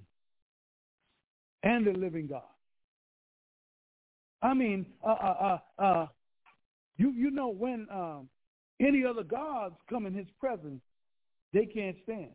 [1.62, 2.42] and the living God.
[4.40, 6.06] I mean, uh, uh, uh, uh
[6.96, 8.28] you you know when um,
[8.80, 10.80] any other gods come in his presence,
[11.52, 12.30] they can't stand.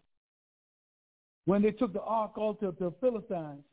[1.47, 3.63] When they took the ark altar to the Philistines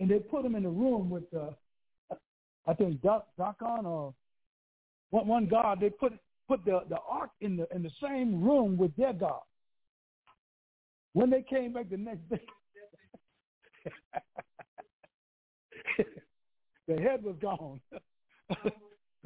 [0.00, 1.50] and they put him in a room with, uh,
[2.66, 4.14] I think, Dagon or
[5.10, 6.14] one, one god, they put
[6.48, 9.42] put the, the ark in the in the same room with their god.
[11.12, 12.40] When they came back the next day,
[16.88, 17.80] the head was gone.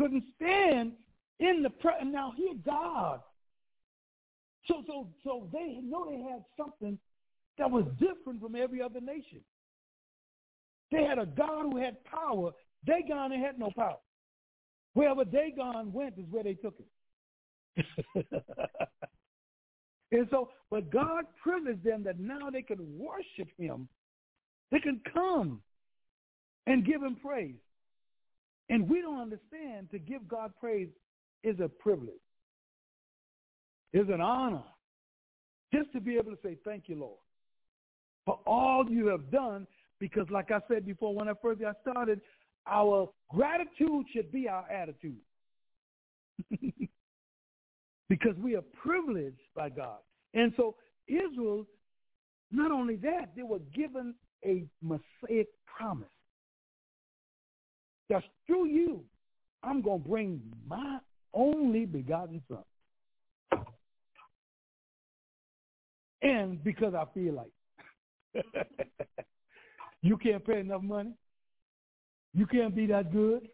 [0.01, 0.95] Couldn't stand
[1.39, 3.21] in the pre- now here God.
[4.67, 6.99] So so so they know they had something
[7.59, 9.41] that was different from every other nation.
[10.91, 12.53] They had a God who had power.
[12.87, 13.99] Dagon had no power.
[14.95, 16.87] Wherever Dagon went is where they took him.
[20.13, 23.89] and so, but God privileged them that now they could worship him.
[24.71, 25.61] They can come
[26.67, 27.55] and give him praise.
[28.69, 30.89] And we don't understand to give God praise
[31.43, 32.15] is a privilege,
[33.93, 34.65] is an honor.
[35.73, 37.19] Just to be able to say, thank you, Lord,
[38.29, 39.67] for all you have done.
[39.99, 42.21] Because like I said before, when I first got started,
[42.67, 45.17] our gratitude should be our attitude.
[48.11, 50.01] because we are privileged by God.
[50.35, 50.75] And so
[51.09, 51.67] Israel,
[52.53, 54.15] not only that, they were given
[54.45, 56.07] a Messiah promise.
[58.11, 59.05] That's through you,
[59.63, 60.99] I'm going to bring my
[61.33, 62.63] only begotten son.
[66.21, 67.51] And because I feel like
[70.03, 71.13] you can't pay enough money,
[72.35, 73.49] you can't be that good,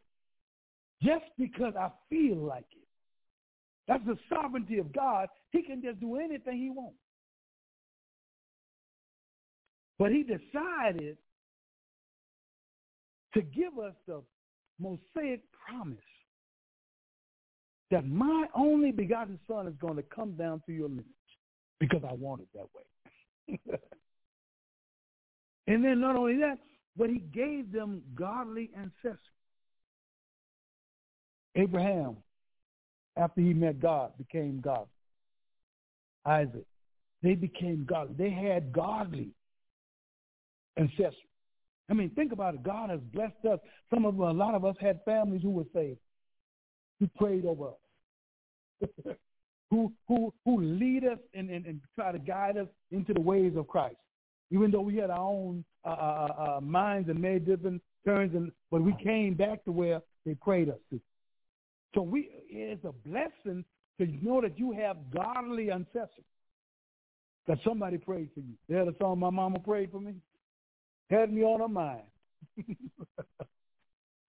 [1.03, 2.89] just because I feel like it.
[3.87, 5.29] That's the sovereignty of God.
[5.51, 6.97] He can just do anything he wants.
[9.99, 11.19] But he decided
[13.35, 14.23] to give us the
[14.81, 15.99] Mosaic promise
[17.91, 21.05] that my only begotten son is going to come down to your lineage
[21.79, 23.79] because I want it that way.
[25.67, 26.59] and then not only that,
[26.97, 29.19] but he gave them godly ancestors.
[31.57, 32.17] Abraham,
[33.17, 34.87] after he met God, became God.
[36.27, 36.67] Isaac,
[37.23, 38.15] they became godly.
[38.17, 39.31] They had godly
[40.77, 41.15] ancestors.
[41.91, 42.63] I mean, think about it.
[42.63, 43.59] God has blessed us.
[43.93, 45.99] Some of a lot of us had families who were saved,
[46.99, 48.89] who prayed over us,
[49.71, 53.53] who who who lead us and, and, and try to guide us into the ways
[53.57, 53.97] of Christ.
[54.55, 58.53] Even though we had our own uh, uh, uh, minds and made different turns, and
[58.71, 61.01] but we came back to where they prayed us to.
[61.95, 63.65] So we it's a blessing
[63.99, 66.25] to know that you have godly ancestors.
[67.49, 68.55] That somebody prayed for you.
[68.69, 70.15] They had a song, My Mama Prayed for Me
[71.11, 72.03] had me on her mind.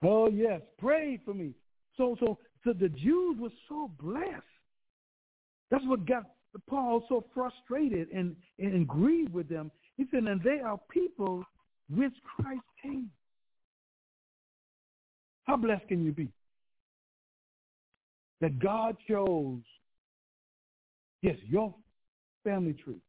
[0.03, 1.51] oh yes, prayed for me.
[1.97, 4.41] So so so the Jews were so blessed.
[5.69, 6.23] That's what got
[6.67, 9.71] Paul so frustrated and, and grieved with them.
[9.97, 11.43] He said, and they are people
[11.89, 13.09] which Christ came.
[15.45, 16.29] How blessed can you be?
[18.41, 19.61] That God chose,
[21.21, 21.73] yes, your
[22.43, 22.99] family tree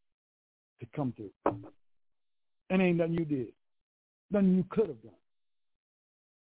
[0.80, 1.32] to come through.
[2.70, 3.48] And ain't nothing you did.
[4.30, 5.12] Nothing you could have done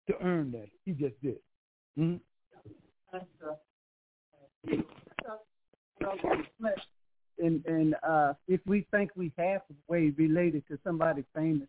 [0.09, 0.69] to earn that.
[0.85, 1.39] He just did.
[1.99, 2.17] Mm-hmm.
[7.43, 11.69] And and uh, if we think we halfway related to somebody famous,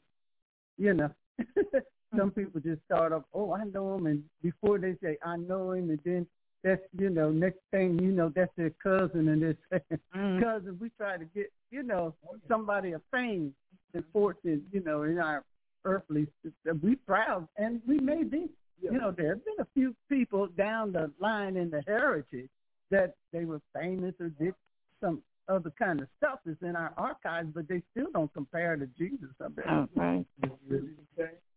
[0.78, 1.10] you know,
[2.18, 5.72] some people just start off, oh, I know him, and before they say I know
[5.72, 6.28] him, and then
[6.64, 9.58] that's you know next thing you know that's their cousin and their
[10.16, 10.42] mm.
[10.42, 10.78] cousin.
[10.80, 12.14] We try to get you know
[12.48, 13.54] somebody of fame
[13.94, 15.44] and fortune, you know, in our
[15.86, 16.28] earthly.
[16.44, 16.80] system.
[16.84, 18.50] We proud, and we may be.
[18.82, 18.92] Yeah.
[18.92, 22.50] You know, there have been a few people down the line in the heritage
[22.92, 24.54] that they were famous or did
[25.00, 28.88] some other kind of stuff is in our archives, but they still don't compare to
[28.98, 29.30] Jesus.
[29.44, 29.66] I bet.
[29.70, 30.26] Oh, right.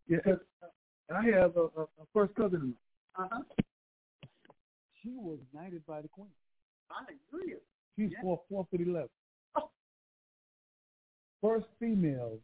[0.08, 0.18] Yeah.
[1.14, 2.74] I have a, a, a first cousin.
[3.18, 3.42] Uh-huh.
[5.02, 6.28] She was knighted by the queen.
[6.88, 7.56] Hallelujah.
[7.96, 8.22] She's yeah.
[8.22, 9.08] four four foot eleven.
[9.56, 9.70] Oh.
[11.40, 12.38] First female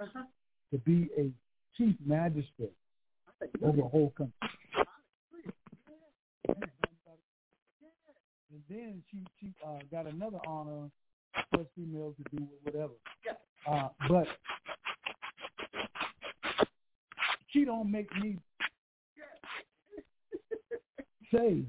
[0.00, 0.24] uh-huh
[0.70, 1.30] to be a
[1.76, 2.72] chief magistrate
[3.62, 4.34] over the whole country.
[8.52, 10.90] And then she she uh, got another honor,
[11.54, 12.92] first female to do whatever.
[13.68, 14.26] Uh, but
[17.48, 18.38] she don't make me
[21.34, 21.62] say.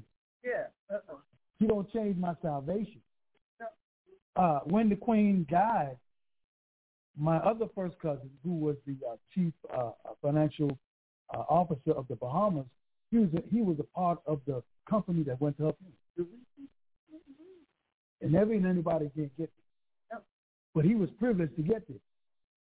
[0.44, 0.66] Yeah.
[0.90, 1.16] Uh-uh.
[1.60, 3.00] She don't change my salvation.
[4.34, 5.96] Uh, when the queen died,
[7.16, 9.90] my other first cousin, who was the uh, chief uh,
[10.22, 10.76] financial
[11.34, 12.66] uh, officer of the Bahamas,
[13.12, 15.74] he was a, he was a part of the company that went to her
[18.20, 20.18] And never anybody can get it.
[20.74, 21.98] But he was privileged to get this.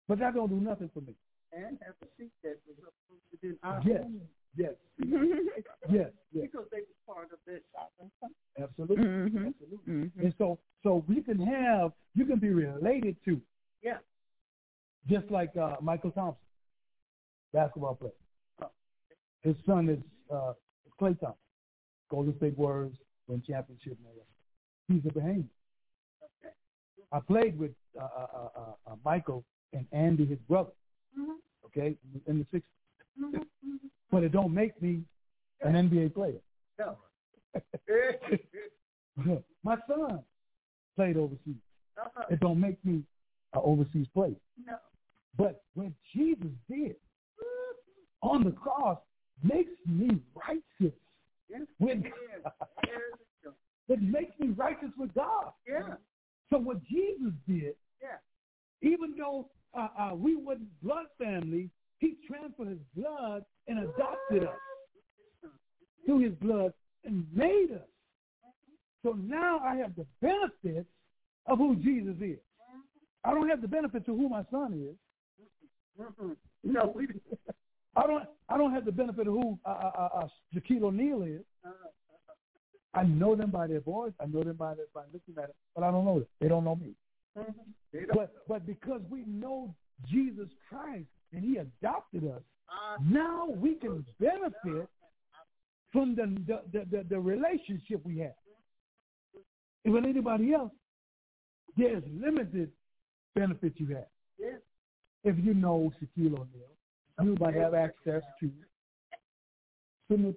[0.07, 1.15] But that don't do nothing for me.
[1.51, 4.03] And have a seat that was approved in our yes.
[4.55, 4.73] Yes.
[5.89, 6.11] yes.
[6.31, 6.43] Yes.
[6.43, 7.61] Because they were part of this
[8.61, 8.97] Absolutely.
[8.97, 9.47] Mm-hmm.
[9.47, 9.93] Absolutely.
[9.93, 10.19] Mm-hmm.
[10.19, 13.41] And so so we can have you can be related to
[13.81, 13.97] yeah
[15.09, 16.41] just like uh, Mychal Thompson,
[17.53, 18.11] basketball player.
[19.41, 19.99] His son is
[20.31, 20.53] uh,
[20.99, 21.33] Klay Thompson.
[22.09, 22.93] Golden State Warriors
[23.27, 23.97] win championship.
[24.87, 25.47] He's a Bahamian.
[27.11, 30.71] I played with uh, uh, uh, uh, Mychal and Andy, his brother.
[31.17, 31.31] Mm-hmm.
[31.65, 31.95] Okay,
[32.27, 32.63] in the 60s.
[33.21, 33.75] Mm-hmm.
[34.11, 35.01] But it don't make me
[35.61, 36.39] an NBA player.
[36.77, 36.97] No.
[39.63, 40.19] My son
[40.95, 41.55] played overseas.
[41.97, 42.23] Uh-huh.
[42.29, 43.03] It don't make me
[43.53, 44.35] an overseas player.
[44.65, 44.75] No.
[45.37, 46.95] But what Jesus did
[48.21, 48.99] on the cross
[49.43, 50.97] makes me righteous
[51.49, 51.61] yes.
[51.79, 52.53] with God.
[53.89, 55.51] it makes me righteous with God.
[55.67, 55.95] Yeah.
[56.49, 58.17] So what Jesus did, yeah.
[58.81, 61.69] even though uh, uh, we weren't blood family,
[61.99, 64.59] he transferred his blood and adopted us
[66.05, 66.73] through his blood
[67.03, 67.87] and made us.
[69.03, 70.89] So now I have the benefits
[71.47, 72.39] of who Jesus is.
[73.23, 74.95] I don't have the benefits of who my son is.
[76.63, 77.07] No, we,
[77.95, 78.23] I don't.
[78.47, 81.41] I don't have the benefit of who uh, uh, uh, Shaquille O'Neal is.
[82.93, 84.13] I know them by their voice.
[84.21, 86.27] I know them by, their, by looking at it, but I don't know them.
[86.39, 86.93] They don't know me.
[87.37, 88.03] Mm-hmm.
[88.13, 89.73] But but because we know
[90.09, 94.87] Jesus Christ and He adopted us, uh, now we can benefit
[95.91, 98.33] from the the, the, the relationship we have.
[99.83, 100.71] And with anybody else,
[101.77, 102.71] there's limited
[103.35, 104.07] benefits you have.
[104.39, 104.57] Yeah.
[105.23, 106.75] If you know Shaquille O'Neal,
[107.21, 108.51] you might have access to
[110.09, 110.33] similar.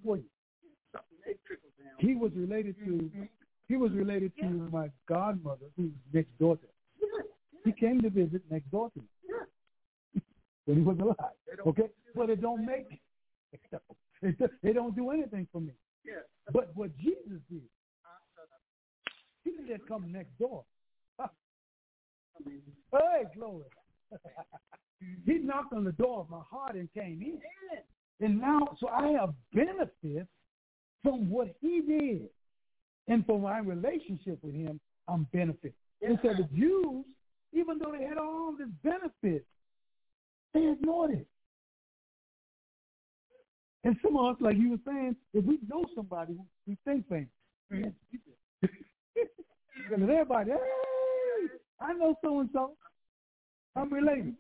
[1.99, 3.11] He was related to
[3.69, 7.25] he was related to my godmother who was next door to him.
[7.65, 10.23] He came to visit next door to me
[10.65, 11.17] when he was alive.
[11.67, 12.87] Okay, but it don't make
[14.23, 15.73] it They don't do anything for me.
[16.53, 17.63] But what Jesus did,
[19.45, 20.65] he didn't just come next door.
[22.47, 23.65] hey, glory.
[25.27, 27.41] he knocked on the door of my heart and came in.
[28.21, 30.29] And now, so I have benefits
[31.03, 32.29] from what he did.
[33.07, 35.73] And for my relationship with him, I'm benefiting.
[36.01, 36.11] Yeah.
[36.11, 37.05] And so the Jews,
[37.53, 39.47] even though they had all this benefit,
[40.53, 41.27] they ignored it.
[43.85, 46.37] And some of us, like you were saying, if we know somebody,
[46.67, 47.29] we think things.
[47.73, 48.65] Mm-hmm.
[49.95, 50.57] and everybody, hey,
[51.81, 52.73] I know so and so.
[53.77, 54.35] I'm related.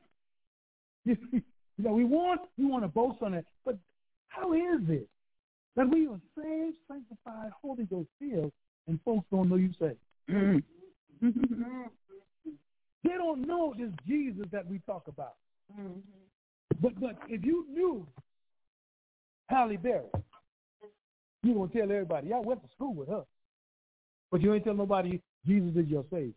[1.04, 1.42] you
[1.78, 3.78] know, we want we want to boast on it, but
[4.28, 5.08] how is it
[5.76, 8.52] that we are saved, sanctified, Holy Ghost filled,
[8.88, 9.92] and folks don't know you say.
[10.28, 11.28] Mm-hmm.
[13.04, 15.36] they don't know this Jesus that we talk about.
[15.72, 16.00] Mm-hmm.
[16.80, 18.06] But but if you knew
[19.46, 20.04] Halle Berry,
[21.42, 23.24] you gonna tell everybody, I went to school with her.
[24.30, 26.32] But you ain't tell nobody Jesus is your Savior.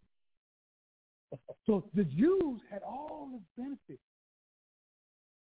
[1.66, 4.00] So the Jews had all this benefit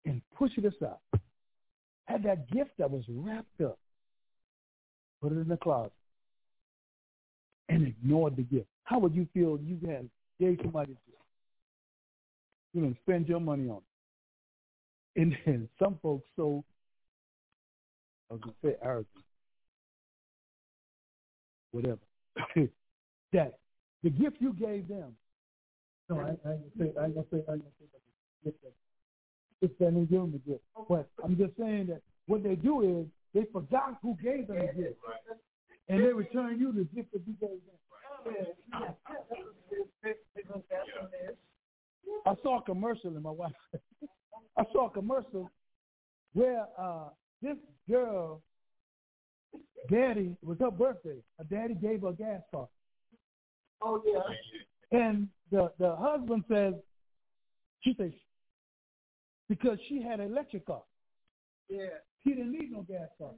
[0.06, 1.02] and push it up.
[2.06, 3.80] had that gift that was wrapped up,
[5.22, 5.92] put it in the closet,
[7.70, 8.68] and ignored the gift.
[8.84, 10.10] How would you feel you had
[10.40, 11.24] gave somebody a gift?
[12.74, 13.78] You know, spend your money on
[15.16, 15.22] it.
[15.22, 16.64] And then some folks so
[18.30, 19.08] I was gonna say arrogant.
[21.72, 22.00] Whatever.
[23.34, 23.60] that
[24.04, 25.16] the gift you gave them.
[26.10, 27.86] No, I, I ain't gonna say I ain't gonna say I ain't gonna say
[28.46, 28.52] that
[29.62, 30.64] if they give them the gift.
[30.88, 34.82] But I'm just saying that what they do is they forgot who gave them the
[34.82, 35.00] gift.
[35.88, 37.76] And they return you the gift that you gave them.
[42.26, 43.52] I saw a commercial in my wife.
[44.58, 45.52] I saw a commercial
[46.34, 47.10] where uh,
[47.42, 47.58] this
[47.90, 48.42] girl,
[49.92, 51.18] daddy, it was her birthday.
[51.38, 52.68] Her daddy gave her a gas card.
[53.82, 55.00] Oh yeah.
[55.00, 56.74] And the the husband says,
[57.82, 58.12] she says,
[59.50, 60.84] because she had an electric car.
[61.70, 61.86] Yeah.
[62.24, 63.32] She didn't need no gas car.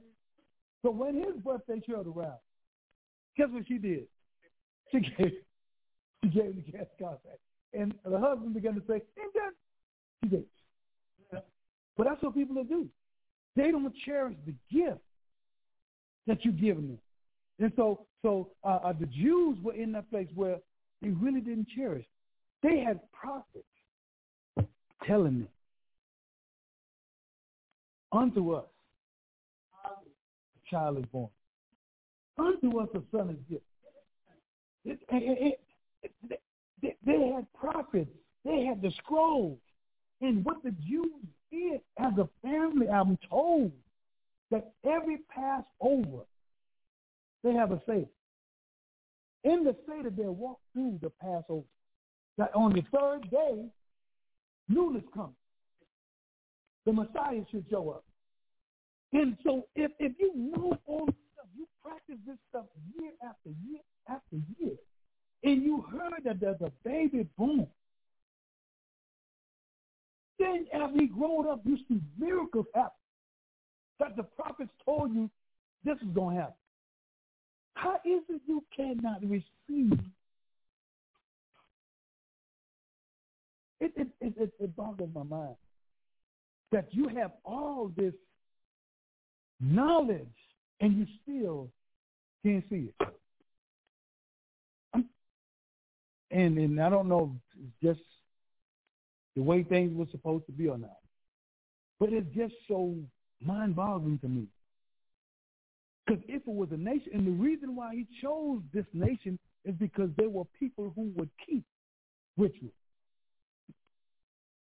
[0.82, 2.38] So when his birthday showed around,
[3.36, 4.06] guess what she did?
[4.90, 5.32] She gave
[6.22, 7.38] she gave him the gas car back.
[7.74, 9.52] And the husband began to say, and then
[10.22, 10.44] she did.
[11.96, 12.88] But that's what people do.
[13.56, 15.00] They don't cherish the gift
[16.28, 16.98] that you've given them.
[17.58, 20.58] And so so uh, uh, the Jews were in that place where
[21.02, 22.04] they really didn't cherish.
[22.62, 23.64] They had prophets
[25.06, 25.48] telling them,
[28.10, 28.64] Unto us
[29.84, 31.28] a child is born.
[32.38, 34.98] Unto us a son is given.
[36.80, 38.10] They, they had prophets.
[38.44, 39.58] They had the scrolls.
[40.20, 41.10] And what the Jews
[41.50, 43.72] did as a family, I'm told
[44.50, 46.24] that every Passover,
[47.44, 48.06] they have a Seder.
[49.44, 51.64] In the Seder, they walk through the Passover.
[52.38, 53.66] That on the third day,
[54.68, 55.34] newness comes.
[56.86, 58.04] the Messiah should show up.
[59.12, 62.66] And so if, if you know all this stuff, you practice this stuff
[63.00, 64.76] year after year after year,
[65.44, 67.66] and you heard that there's a baby boom,
[70.38, 72.92] then as he growed up, you see miracles happen.
[74.00, 75.30] That the prophets told you
[75.84, 76.54] this is going to happen.
[77.78, 80.00] How is it you cannot receive?
[83.80, 85.54] It, it, it, it, it boggles my mind
[86.72, 88.14] that you have all this
[89.60, 90.26] knowledge
[90.80, 91.70] and you still
[92.44, 93.08] can't see it.
[96.32, 97.36] And and I don't know
[97.80, 98.00] just
[99.36, 100.98] the way things were supposed to be or not.
[102.00, 102.96] But it's just so
[103.40, 104.48] mind boggling to me.
[106.08, 109.74] Because if it was a nation, and the reason why he chose this nation is
[109.78, 111.64] because there were people who would keep
[112.36, 112.72] rituals.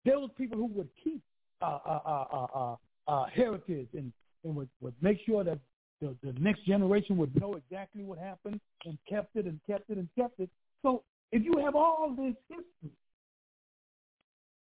[0.05, 1.20] There was people who would keep
[1.61, 2.76] uh, uh, uh, uh, uh,
[3.09, 4.12] uh heritage and,
[4.45, 5.59] and would, would make sure that
[6.01, 9.99] the, the next generation would know exactly what happened and kept it and kept it
[9.99, 10.51] and kept it.
[10.82, 12.97] So if you have all this history,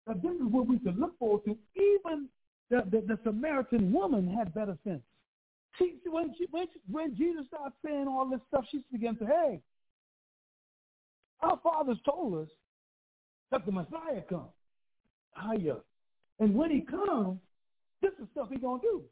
[0.06, 1.56] now this is what we can look forward to.
[1.76, 2.28] Even
[2.70, 5.02] the, the, the Samaritan woman had better sense.
[5.78, 9.24] She, when, she, when, she, when Jesus starts saying all this stuff, she began to,
[9.24, 9.60] say, hey,
[11.40, 12.48] our fathers told us
[13.50, 14.50] that the Messiah comes.
[15.40, 15.76] Hiya.
[16.40, 17.38] And when he comes,
[18.02, 19.02] this is stuff he's going to do.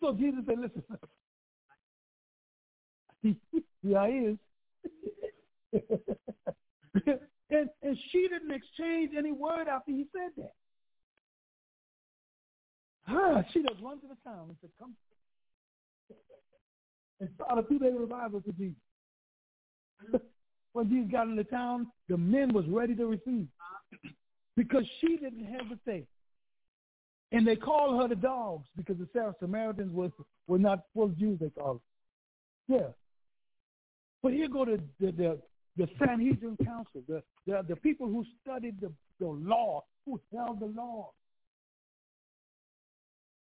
[0.00, 0.82] So Jesus said, listen,
[3.82, 4.38] yeah, he is.
[7.50, 10.52] and, and she didn't exchange any word after he said that.
[13.08, 14.94] Ah, she just run to the town and said, come.
[17.20, 18.76] And start a two-day revival for Jesus.
[20.72, 23.46] when Jesus got into town, the men was ready to receive
[24.56, 26.06] because she didn't hesitate.
[27.30, 30.10] And they called her the dogs because the Samaritans was
[30.46, 31.80] were not full Jews, they called
[32.68, 32.78] them.
[32.78, 32.88] Yeah.
[34.22, 35.38] But here go the, the, the,
[35.76, 40.66] the Sanhedrin Council, the, the, the people who studied the, the law, who held the
[40.66, 41.10] law.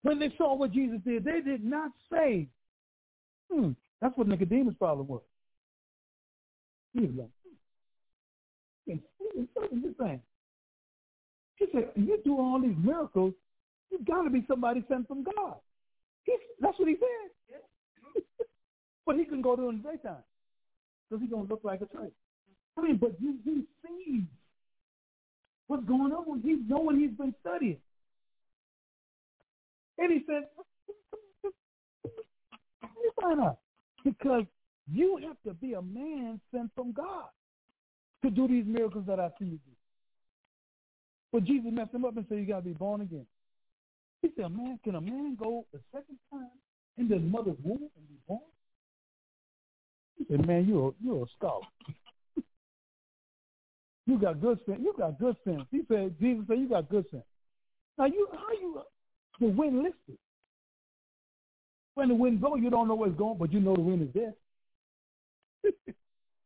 [0.05, 2.47] When they saw what Jesus did, they did not say,
[3.51, 3.71] hmm,
[4.03, 5.23] that's what Nicodemus' problem was.
[6.93, 7.31] He was like,
[8.87, 10.21] hmm, is this thing?
[11.57, 13.33] He said, you do all these miracles,
[13.91, 15.55] you've got to be somebody sent from God.
[16.25, 17.61] He, that's what he said.
[19.07, 20.23] but he can go to the daytime
[21.09, 22.11] because he's going to look like a tree.
[22.77, 24.25] I mean, but you, he sees
[25.67, 26.43] what's going on.
[26.45, 27.79] He's knowing he's been studying.
[29.99, 30.45] And he said,
[33.21, 33.59] find out.
[34.05, 34.45] Because
[34.91, 37.27] you have to be a man sent from God
[38.23, 39.73] to do these miracles that I see you do.
[41.33, 43.27] But Jesus messed him up and said, you got to be born again.
[44.23, 46.49] He said, man, can a man go a second time
[46.97, 48.41] in his mother's womb and be born?
[50.17, 51.67] He said, man, you're, you're a scholar.
[54.07, 54.81] you got good sense.
[54.83, 55.65] You got good sense.
[55.71, 57.25] He said, Jesus said, you got good sense.
[57.99, 58.81] Now, you how you
[59.41, 60.19] the wind lifted?
[61.95, 64.03] When the wind goes, you don't know where it's going, but you know the wind
[64.03, 64.35] is there.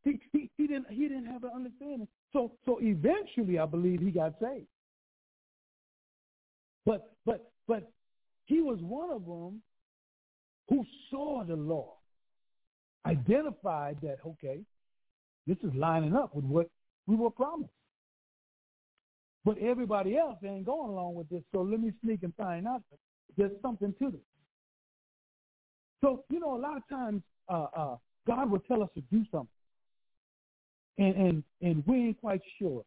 [0.03, 2.07] he, he, he didn't he didn't have an understanding.
[2.33, 4.67] So so eventually, I believe he got saved.
[6.85, 7.91] But but but
[8.45, 9.61] he was one of them
[10.69, 11.93] who saw the law,
[13.05, 14.59] identified that okay,
[15.47, 16.69] this is lining up with what
[17.07, 17.71] we were promised.
[19.49, 22.83] But everybody else ain't going along with this, so let me sneak and find out
[23.35, 24.21] there's something to this.
[26.01, 27.95] So you know, a lot of times uh, uh,
[28.27, 29.47] God will tell us to do something,
[30.99, 32.83] and and and we ain't quite sure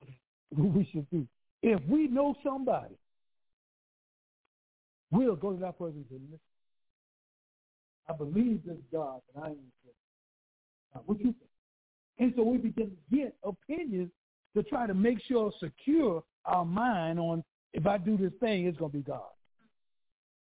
[0.48, 1.26] what we should do.
[1.62, 2.94] If we know somebody
[5.10, 6.38] We'll go to that person and listen,
[8.08, 9.58] I believe this God, and I ain't
[10.94, 11.50] now, what you think?
[12.18, 14.10] And so we begin to get opinions
[14.56, 18.78] to try to make sure secure our mind on if I do this thing, it's
[18.78, 19.20] gonna be God.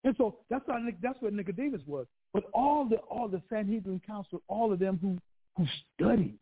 [0.05, 2.07] And so that's how that's what Nicodemus was.
[2.33, 5.19] But all the all the Sanhedrin council, all of them who
[5.57, 6.39] who studied,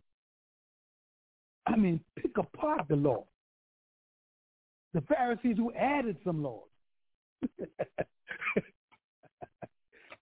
[1.67, 3.25] I mean, pick apart the law.
[4.95, 6.69] The Pharisees who added some laws.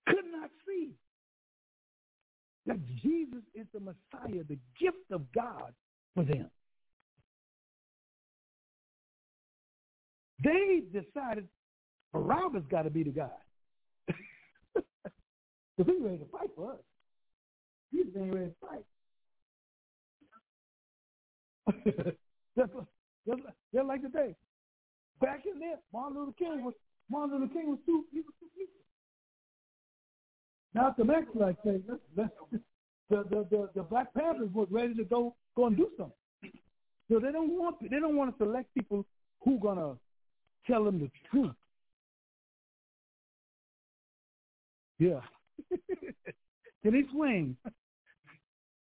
[0.06, 0.90] could not see
[2.66, 5.72] that Jesus is the Messiah, the gift of God
[6.14, 6.50] for them.
[10.42, 11.48] They decided
[12.12, 13.28] Barabbas got to be the guy.
[15.76, 16.78] Because he's ready to fight for us.
[17.90, 18.84] He's ready to fight.
[22.56, 22.72] just,
[23.26, 23.42] just,
[23.74, 24.34] just like today.
[25.20, 26.74] Back in there, Martin Luther King was
[27.10, 28.86] Martin Luther King was too, he was too peaceful.
[30.74, 31.80] Malcolm X like say,
[32.16, 32.30] the,
[33.08, 36.12] the the the Black Panthers were ready to go go and do something.
[37.10, 39.04] So they don't want they don't want to select people
[39.42, 39.94] who gonna
[40.66, 41.54] tell them the truth.
[44.98, 45.20] Yeah.
[46.82, 47.56] Can he swing?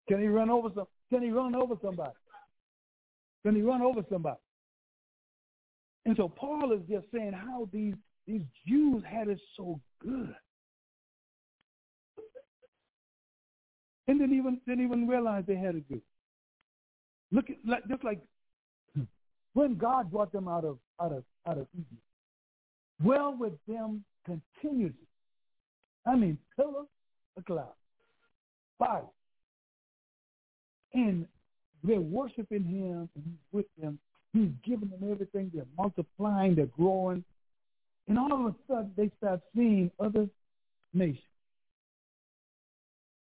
[0.08, 0.86] Can he run over some?
[1.10, 2.12] Can he run over somebody?
[3.44, 4.38] Can he run over somebody?
[6.06, 7.94] And so Paul is just saying how these
[8.26, 10.34] these Jews had it so good.
[14.08, 16.02] And didn't even didn't even realize they had it good.
[17.30, 18.20] Look at like just like
[18.94, 19.02] hmm.
[19.52, 22.02] when God brought them out of out of out of Egypt.
[23.02, 25.06] Well with them continuously.
[26.06, 26.84] I mean pillar
[27.36, 27.72] of cloud.
[28.78, 29.02] Fire.
[30.94, 31.26] And
[31.82, 33.98] they're worshiping him and he's with them.
[34.32, 35.50] He's giving them everything.
[35.54, 37.24] They're multiplying, they're growing.
[38.08, 40.28] And all of a sudden they start seeing other
[40.92, 41.22] nations.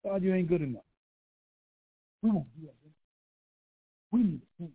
[0.05, 0.83] God, you ain't good enough.
[2.23, 2.75] We won't that.
[4.11, 4.73] We need a king.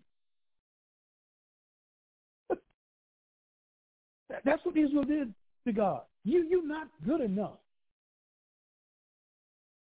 [4.30, 5.34] That's what Israel did
[5.66, 6.02] to God.
[6.24, 7.60] You you're not good enough.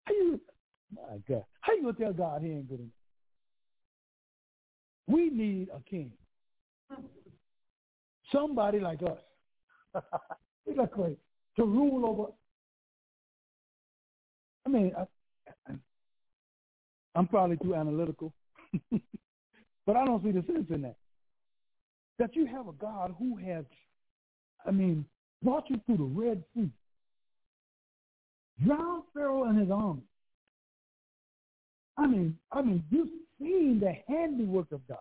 [0.06, 0.40] How you
[0.94, 1.44] my God.
[1.62, 2.92] How you gonna tell God he ain't good enough?
[5.08, 6.12] We need a king.
[8.32, 10.04] Somebody like us.
[10.92, 11.18] Crazy?
[11.58, 12.32] To rule over.
[14.66, 15.74] I mean, I,
[17.16, 18.34] I'm probably too analytical,
[19.86, 20.96] but I don't see the sense in that.
[22.20, 23.66] That you have a God who has,
[24.66, 25.06] I mean,
[25.44, 26.70] brought you through the Red Sea,
[28.64, 30.04] drowned Pharaoh and his army.
[31.98, 33.10] I mean, I mean, you've
[33.40, 34.98] seen the handiwork of God.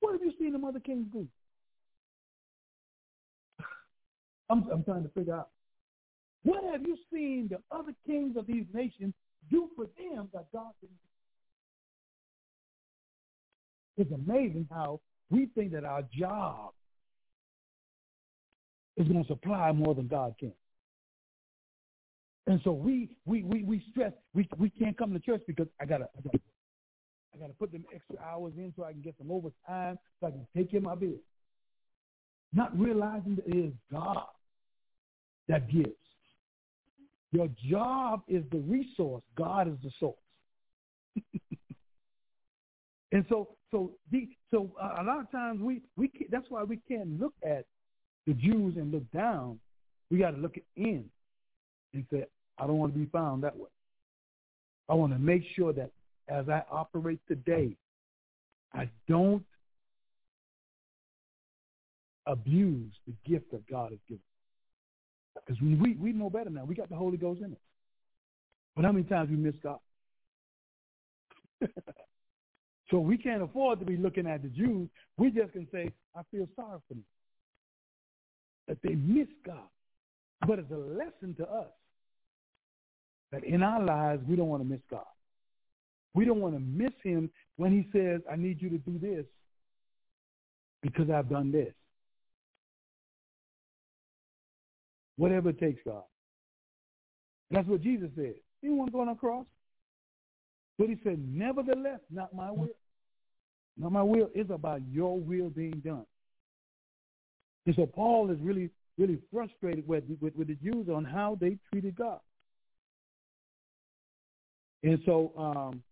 [0.00, 1.26] What have you seen the other kings do?
[4.48, 5.48] I'm, I'm trying to figure out.
[6.44, 9.12] What have you seen the other kings of these nations
[9.50, 10.96] do for them that God didn't
[13.96, 14.02] do?
[14.02, 15.00] It's amazing how
[15.30, 16.72] we think that our job
[18.96, 20.52] is going to supply more than God can.
[22.46, 25.84] And so we we we, we stress we we can't come to church because I
[25.84, 26.38] gotta I gotta
[27.34, 30.30] I gotta put them extra hours in so I can get some overtime so I
[30.30, 31.18] can take care of my bill.
[32.52, 34.26] Not realizing that it is God
[35.48, 35.90] that gives.
[37.32, 39.22] Your job is the resource.
[39.36, 40.14] God is the source.
[43.12, 47.20] and so, so, the, so a lot of times we we that's why we can't
[47.20, 47.66] look at
[48.26, 49.58] the Jews and look down.
[50.10, 51.04] We got to look in
[51.94, 52.24] and say,
[52.58, 53.68] I don't want to be found that way.
[54.88, 55.90] I want to make sure that
[56.28, 57.76] as I operate today,
[58.72, 59.44] I don't
[62.26, 64.22] abuse the gift that God has given.
[65.34, 66.64] Because we, we know better now.
[66.64, 67.58] We got the Holy Ghost in us.
[68.74, 69.78] But how many times we miss God?
[72.90, 74.88] so we can't afford to be looking at the Jews.
[75.16, 77.04] We just can say, I feel sorry for them.
[78.68, 79.68] That they miss God.
[80.46, 81.68] But it's a lesson to us
[83.32, 85.04] that in our lives, we don't want to miss God.
[86.14, 89.26] We don't want to miss him when he says, I need you to do this
[90.82, 91.74] because I've done this.
[95.16, 96.02] Whatever it takes, God.
[97.50, 98.34] And that's what Jesus said.
[98.60, 99.46] He didn't want to go on a cross.
[100.78, 102.68] But he said, nevertheless, not my will.
[103.78, 104.28] Not my will.
[104.34, 106.06] It's about your will being done.
[107.66, 111.58] And so Paul is really, really frustrated with, with, with the Jews on how they
[111.72, 112.20] treated God.
[114.82, 115.82] And so um,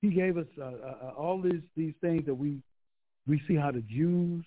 [0.00, 2.60] he gave us uh, uh, all these these things that we
[3.26, 4.44] we see how the Jews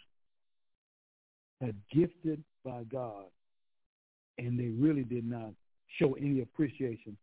[1.62, 3.26] had gifted by God,
[4.40, 5.52] and they really did not
[6.00, 7.18] show any appreciation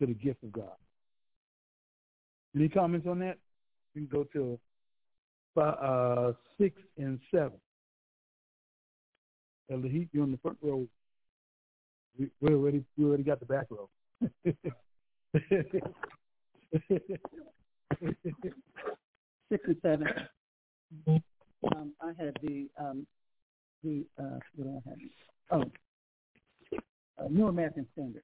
[0.00, 0.76] to the gift of God.
[2.54, 3.38] Any comments on that?
[3.96, 4.58] We can go to
[5.60, 7.58] uh, six and seven.
[9.68, 10.86] Heat, you're on the front row.
[12.18, 13.88] We, already we already got the back row.
[19.48, 20.08] Six and seven.
[21.08, 23.06] Um, I had the um,
[23.82, 24.98] the uh, what I have?
[25.50, 25.64] Oh,
[27.18, 28.22] uh, New American Standard.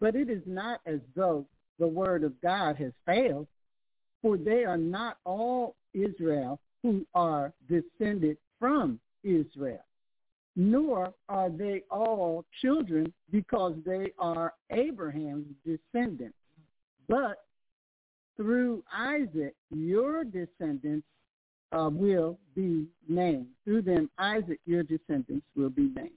[0.00, 1.46] but it is not as though
[1.78, 3.46] the word of God has failed,
[4.24, 9.84] for they are not all Israel who are descended from Israel
[10.56, 16.36] nor are they all children because they are Abraham's descendants.
[17.08, 17.44] But
[18.36, 21.06] through Isaac, your descendants
[21.72, 23.48] uh, will be named.
[23.64, 26.10] Through them, Isaac, your descendants, will be named.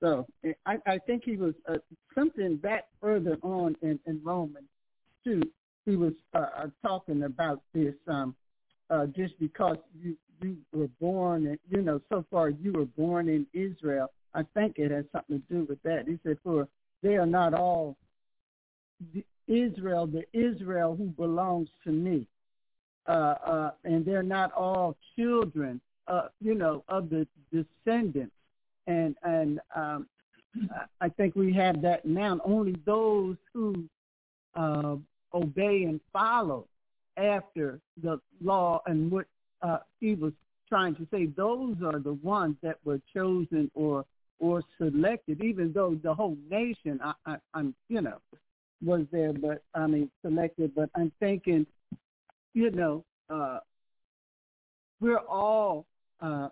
[0.00, 0.26] So
[0.66, 1.76] I, I think he was uh,
[2.14, 4.66] something back further on in, in Romans
[5.24, 5.42] 2.
[5.86, 8.34] He was uh, uh, talking about this um,
[8.90, 13.28] uh, just because you, you were born, and, you know, so far you were born
[13.28, 14.10] in Israel.
[14.34, 16.04] I think it has something to do with that.
[16.06, 16.68] He said, for
[17.02, 17.96] they are not all
[19.46, 22.26] Israel, the Israel who belongs to me.
[23.08, 28.32] Uh, uh, and they're not all children, uh, you know, of the descendants.
[28.86, 30.06] And and um,
[31.00, 32.38] I think we have that now.
[32.44, 33.84] Only those who
[34.54, 34.96] uh,
[35.34, 36.66] obey and follow
[37.16, 39.26] after the law and what
[39.62, 40.32] uh, he was
[40.68, 44.04] trying to say, those are the ones that were chosen or
[44.42, 48.18] or selected, even though the whole nation, I, I, I'm, you know,
[48.84, 50.74] was there, but I mean selected.
[50.74, 51.64] But I'm thinking,
[52.52, 53.60] you know, uh,
[55.00, 55.86] we're all
[56.20, 56.48] uh,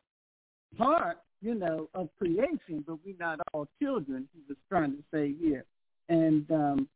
[0.79, 4.29] part, you know, of creation, but we're not all children.
[4.35, 5.65] He was trying to say here,
[6.09, 6.89] and um,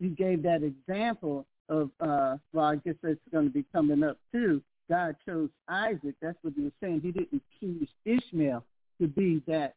[0.00, 4.18] you gave that example of, uh, well, I guess that's going to be coming up
[4.32, 4.62] too.
[4.88, 6.16] God chose Isaac.
[6.20, 7.02] That's what he was saying.
[7.02, 8.64] He didn't choose Ishmael
[9.00, 9.74] to be that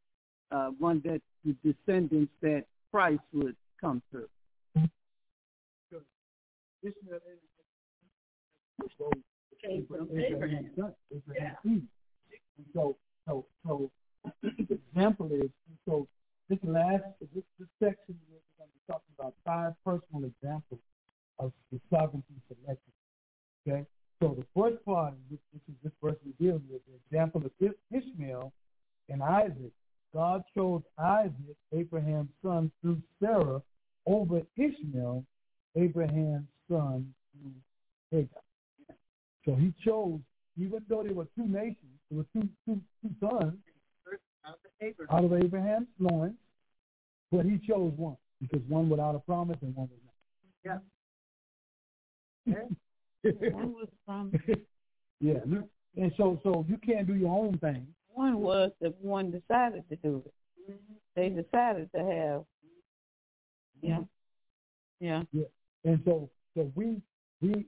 [0.51, 4.27] uh, one that the descendants that Christ would come through.
[6.83, 7.19] Ishmael
[9.63, 10.69] came from Abraham.
[10.75, 11.51] Yeah.
[12.73, 12.97] So,
[13.27, 13.91] so, so,
[14.41, 15.49] the example is
[15.87, 16.07] so.
[16.49, 20.81] This last this, this section we're going to be talking about five personal examples
[21.39, 22.93] of the sovereignty selected.
[23.65, 23.85] Okay,
[24.21, 27.51] so the first part, which, which is this verse we're dealing with, the example of
[27.91, 28.51] Ishmael
[29.09, 29.71] and Isaac.
[30.13, 33.61] God chose Isaac, Abraham's son, through Sarah,
[34.05, 35.23] over Ishmael,
[35.75, 37.53] Abraham's son through
[38.11, 38.43] Hagar.
[39.45, 40.19] So he chose,
[40.59, 41.77] even though there were two nations,
[42.11, 43.55] there were two, two, two sons
[45.13, 46.35] out of Abraham's loins,
[47.31, 49.99] but he chose one because one without a promise and one was
[50.65, 50.81] not.
[52.45, 52.53] Yeah.
[53.51, 54.43] one was promised.
[55.19, 55.39] yeah.
[55.95, 57.87] And so, so you can't do your own thing.
[58.09, 60.33] One was the one decided to do it.
[60.71, 60.93] Mm-hmm.
[61.15, 62.43] They decided to have.
[63.81, 63.99] Yeah.
[64.99, 65.23] Yeah.
[65.31, 65.45] Yeah.
[65.85, 67.01] And so, so we,
[67.41, 67.65] we,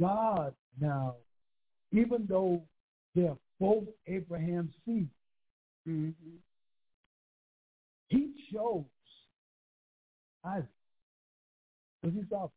[0.00, 1.16] God now,
[1.92, 2.62] even though
[3.14, 5.08] they're both Abraham's seed,
[5.88, 6.36] mm-hmm.
[8.08, 8.84] He chose
[10.44, 10.66] Isaac.
[12.02, 12.48] Because he saw.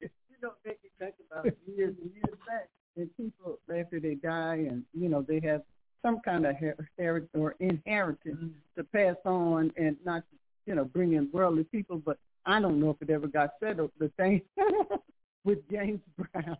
[0.00, 0.08] You
[0.42, 4.84] know, make me think about years and years back, and people after they die, and
[4.92, 5.62] you know they have
[6.02, 6.54] some kind of
[6.98, 8.48] heritage or inheritance mm-hmm.
[8.76, 10.24] to pass on, and not
[10.66, 13.92] you know bring in worldly people, but I don't know if it ever got settled.
[13.98, 14.42] The thing
[15.44, 16.58] with James Brown,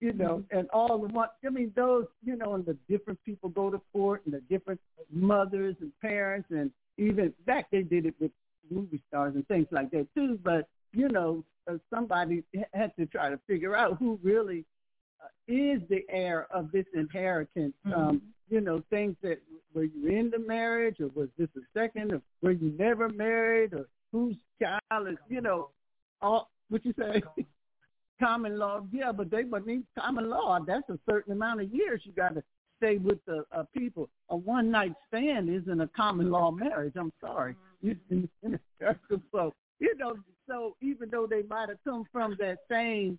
[0.00, 1.28] you know, and all the one.
[1.44, 4.80] I mean, those, you know, and the different people go to court, and the different
[5.10, 8.30] mothers and parents, and even back they did it with
[8.70, 10.38] movie stars and things like that too.
[10.42, 12.42] But you know, uh, somebody
[12.72, 14.64] had to try to figure out who really
[15.22, 17.74] uh, is the heir of this inheritance.
[17.86, 17.92] Mm-hmm.
[17.92, 19.40] Um, you know, things that
[19.74, 23.74] were you in the marriage, or was this a second, or were you never married,
[23.74, 25.70] or whose child is, you know,
[26.22, 27.22] all what you say?
[28.20, 30.58] common law, yeah, but they but need common law.
[30.66, 32.42] That's a certain amount of years you got to
[32.78, 34.08] stay with the uh, people.
[34.30, 36.94] A one night stand isn't a common law marriage.
[36.96, 37.56] I'm sorry.
[37.84, 38.54] Mm-hmm.
[39.32, 40.16] So you know,
[40.48, 43.18] so even though they might have come from that same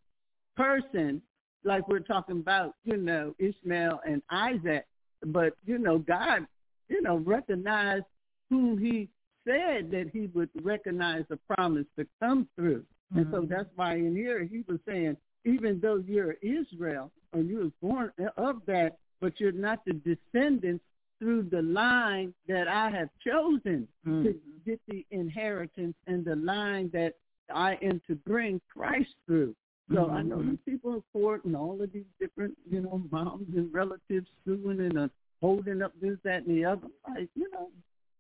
[0.56, 1.22] person,
[1.64, 4.86] like we're talking about, you know, Ishmael and Isaac,
[5.28, 6.48] but you know, God,
[6.90, 8.06] you know, recognized
[8.50, 9.10] who He
[9.48, 12.84] said that he would recognize the promise to come through.
[13.12, 13.20] Mm-hmm.
[13.20, 13.54] And so mm-hmm.
[13.54, 18.12] that's why in here he was saying, even though you're Israel and you was born
[18.38, 20.84] of that, but you're not the descendants
[21.20, 24.24] through the line that I have chosen mm-hmm.
[24.24, 24.36] to
[24.66, 27.14] get the inheritance and the line that
[27.54, 29.56] I am to bring Christ through.
[29.90, 30.16] So mm-hmm.
[30.16, 33.74] I know these people in court and all of these different, you know, moms and
[33.74, 35.08] relatives suing and uh,
[35.42, 36.88] holding up this, that, and the other.
[37.08, 37.70] Like, you know,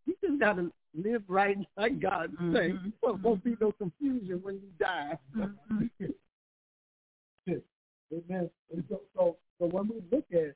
[0.08, 2.55] you just got to live right like God mm-hmm.
[2.55, 2.74] say.
[3.03, 5.18] So won't be no confusion when you die.
[5.38, 6.05] Mm-hmm.
[8.14, 8.49] Amen.
[8.72, 10.55] And so, so, so when we look at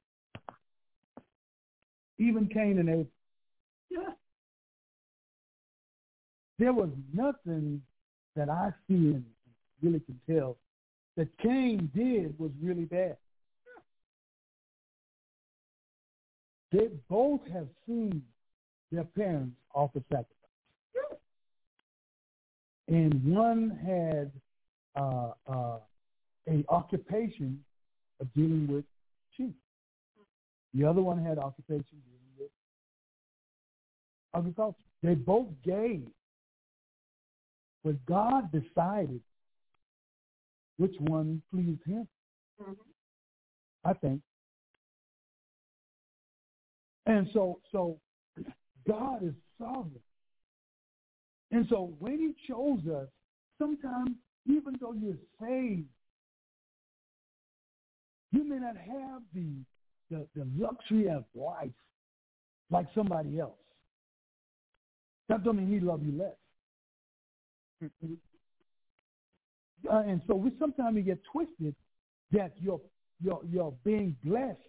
[2.18, 3.08] even Cain and Abel,
[3.90, 4.14] yeah.
[6.60, 7.82] there was nothing
[8.36, 9.26] that I see and
[9.82, 10.58] really can tell
[11.18, 13.18] that Cain did was really bad.
[16.72, 18.22] They both have seen
[18.92, 20.28] their parents offer sacrifice.
[22.88, 24.32] And one had
[25.02, 25.78] uh, uh,
[26.50, 27.64] a occupation
[28.20, 28.84] of dealing with
[29.38, 29.56] sheep.
[30.74, 32.50] The other one had occupation dealing with
[34.36, 34.78] agriculture.
[35.04, 36.06] They both gave,
[37.84, 39.22] but God decided
[40.78, 42.08] which one pleased Him.
[42.62, 42.72] Mm-hmm.
[43.84, 44.22] I think.
[47.06, 47.98] And so, so
[48.88, 50.02] God is sovereign.
[51.52, 53.08] And so when he chose us,
[53.58, 54.12] sometimes
[54.48, 55.88] even though you're saved,
[58.32, 59.52] you may not have the,
[60.10, 61.70] the, the luxury of life
[62.70, 63.52] like somebody else.
[65.28, 66.36] That doesn't mean he love you less.
[69.90, 71.76] Uh, and so we sometimes we get twisted
[72.32, 72.80] that you're
[73.24, 74.60] you're you're being blessed,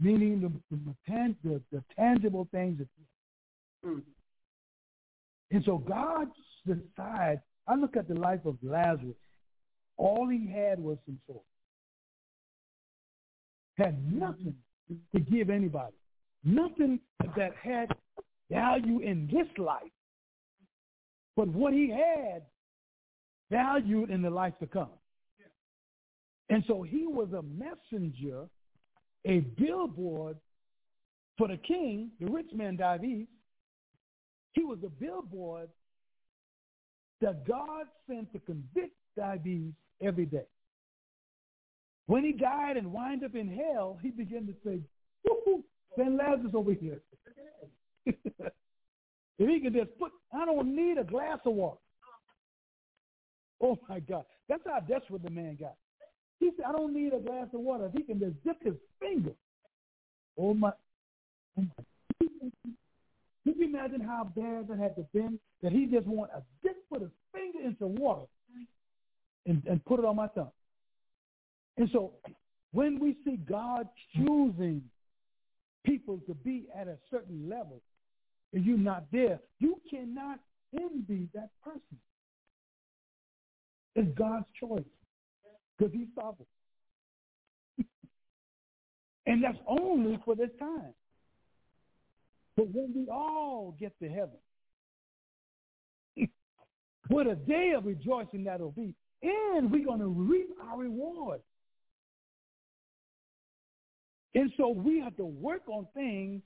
[0.00, 0.96] meaning the the,
[1.44, 2.88] the, the tangible things that
[3.86, 4.02] Mm.
[5.52, 6.28] and so God
[6.66, 9.14] decides, I look at the life of Lazarus.
[9.96, 11.36] All he had was some.
[13.76, 14.54] Had nothing
[15.14, 15.94] to give anybody.
[16.44, 17.00] Nothing
[17.36, 17.88] that had
[18.50, 19.82] value in this life.
[21.36, 22.42] But what he had
[23.50, 24.90] valued in the life to come.
[26.48, 28.46] And so he was a messenger,
[29.24, 30.38] a billboard
[31.36, 33.26] for the king, the rich man David,
[34.56, 35.68] he was a billboard
[37.20, 40.44] that God sent to convict Dives every day.
[42.06, 44.80] When he died and wind up in hell, he began to say,
[45.96, 47.00] send Lazarus over here.
[48.06, 48.18] if
[49.38, 51.78] he could just put, I don't need a glass of water.
[53.62, 54.24] Oh my God.
[54.48, 55.74] That's how desperate the man got.
[56.38, 57.86] He said, I don't need a glass of water.
[57.86, 59.32] If he can just dip his finger.
[60.38, 60.72] Oh my.
[61.58, 61.84] Oh my.
[63.46, 66.42] You can you imagine how bad that had to been that he just want a
[66.64, 68.26] dip put his finger into water
[69.46, 70.50] and, and put it on my tongue.
[71.76, 72.14] And so
[72.72, 74.82] when we see God choosing
[75.84, 77.80] people to be at a certain level
[78.52, 80.40] and you're not there, you cannot
[80.74, 82.00] envy that person.
[83.94, 84.82] It's God's choice
[85.78, 86.48] because he's sovereign.
[89.26, 90.94] and that's only for this time.
[92.56, 94.38] But when we all get to heaven,
[97.08, 98.94] what a day of rejoicing that'll be.
[99.22, 101.40] And we're going to reap our reward.
[104.34, 106.42] And so we have to work on things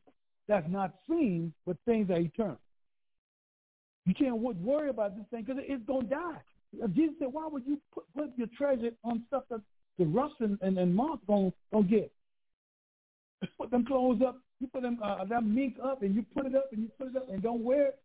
[0.46, 2.60] that's not seen, but things that are eternal.
[4.06, 6.40] You can't worry about this thing because it's going to die.
[6.82, 9.60] Uh, Jesus said, why would you put, put your treasure on stuff that
[9.98, 12.12] the rust and, and, and moth going to get?
[13.58, 16.54] Put them clothes up, you put them uh, that mink up, and you put it
[16.54, 17.98] up, and you put it up, and don't wear it.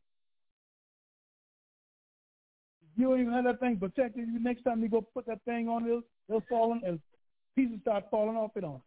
[2.98, 4.28] You don't even have that thing protected.
[4.28, 7.00] You next time you go put that thing on, it'll, it'll fall and
[7.56, 8.80] pieces start falling off it on.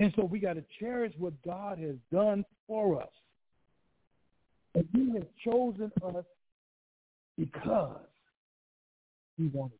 [0.00, 3.10] And so we got to cherish what God has done for us.
[4.74, 6.24] And he has chosen us
[7.38, 8.00] because
[9.36, 9.78] he wanted.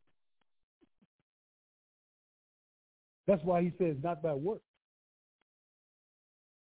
[3.27, 4.61] That's why he says, not by work.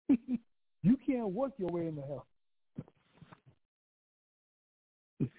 [0.82, 2.28] you can't work your way into hell.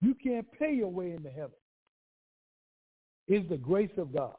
[0.00, 1.50] you can't pay your way into heaven.
[3.28, 4.36] It's the grace of God.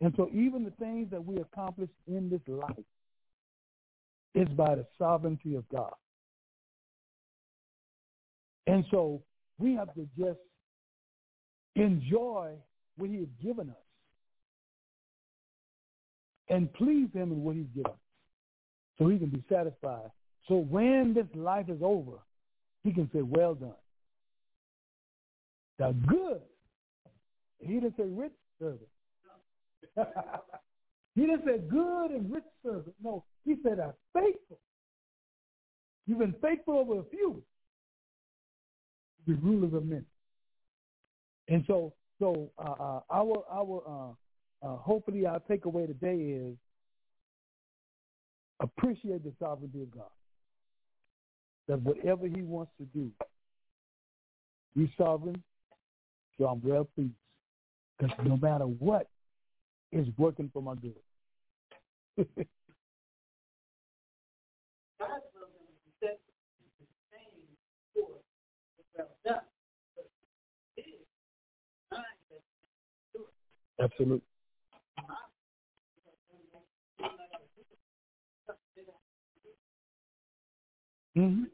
[0.00, 2.84] And so even the things that we accomplish in this life
[4.34, 5.92] is by the sovereignty of God.
[8.66, 9.22] And so
[9.58, 10.40] we have to just
[11.76, 12.52] enjoy
[12.96, 13.76] what he has given us
[16.52, 17.92] and please him in what he's given
[18.98, 20.10] so he can be satisfied.
[20.48, 22.18] So when this life is over,
[22.84, 23.72] he can say, well done.
[25.78, 26.42] The good.
[27.58, 28.80] He didn't say rich servant.
[31.14, 32.94] he didn't say good and rich servant.
[33.02, 34.58] No, he said a faithful.
[36.06, 37.42] You've been faithful over a few.
[39.26, 40.04] The rulers of men.
[41.48, 44.16] And so, so uh, uh, our our
[44.62, 46.56] uh, hopefully our takeaway today is
[48.60, 50.04] appreciate the sovereignty of God.
[51.68, 53.10] That whatever He wants to do,
[54.74, 55.42] He's sovereign.
[56.38, 57.12] So I'm well pleased
[57.98, 59.08] because no matter what,
[59.92, 60.94] it's working for my good.
[73.80, 74.22] Absolutely.
[81.16, 81.44] Mm-hmm.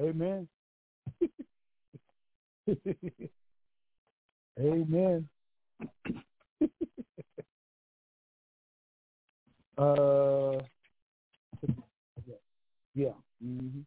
[0.00, 0.48] Amen.
[4.60, 5.28] Amen.
[9.78, 10.52] uh,
[12.94, 13.08] yeah.
[13.44, 13.80] Mm-hmm.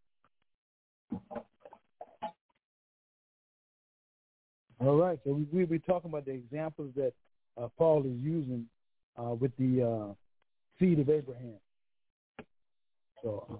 [4.79, 5.17] All right.
[5.23, 7.13] So we, we'll be talking about the examples that
[7.57, 8.65] uh, Paul is using
[9.17, 10.13] uh, with the uh,
[10.79, 11.55] seed of Abraham.
[13.23, 13.59] So um,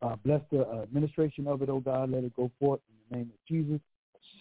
[0.01, 2.11] uh, bless the uh, administration of it, oh God.
[2.11, 3.79] Let it go forth in the name of Jesus.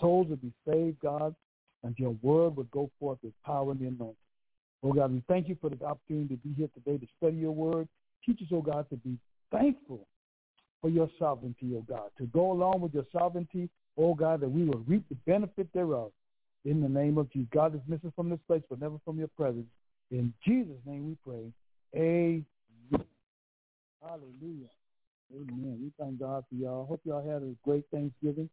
[0.01, 1.35] Souls will be saved, God,
[1.83, 4.17] and your word will go forth with power and the anointing.
[4.83, 7.53] Oh God, we thank you for this opportunity to be here today to study your
[7.53, 7.89] word.
[8.25, 9.19] Teach us, oh God, to be
[9.51, 10.07] thankful
[10.81, 14.65] for your sovereignty, oh God, to go along with your sovereignty, oh God, that we
[14.65, 16.13] will reap the benefit thereof.
[16.65, 17.49] In the name of Jesus.
[17.53, 19.67] God is missing from this place, but never from your presence.
[20.11, 21.53] In Jesus' name we pray.
[21.97, 22.45] Amen.
[24.03, 24.69] Hallelujah.
[25.35, 25.79] Amen.
[25.81, 26.87] We thank God for y'all.
[26.87, 28.51] Hope y'all had a great Thanksgiving.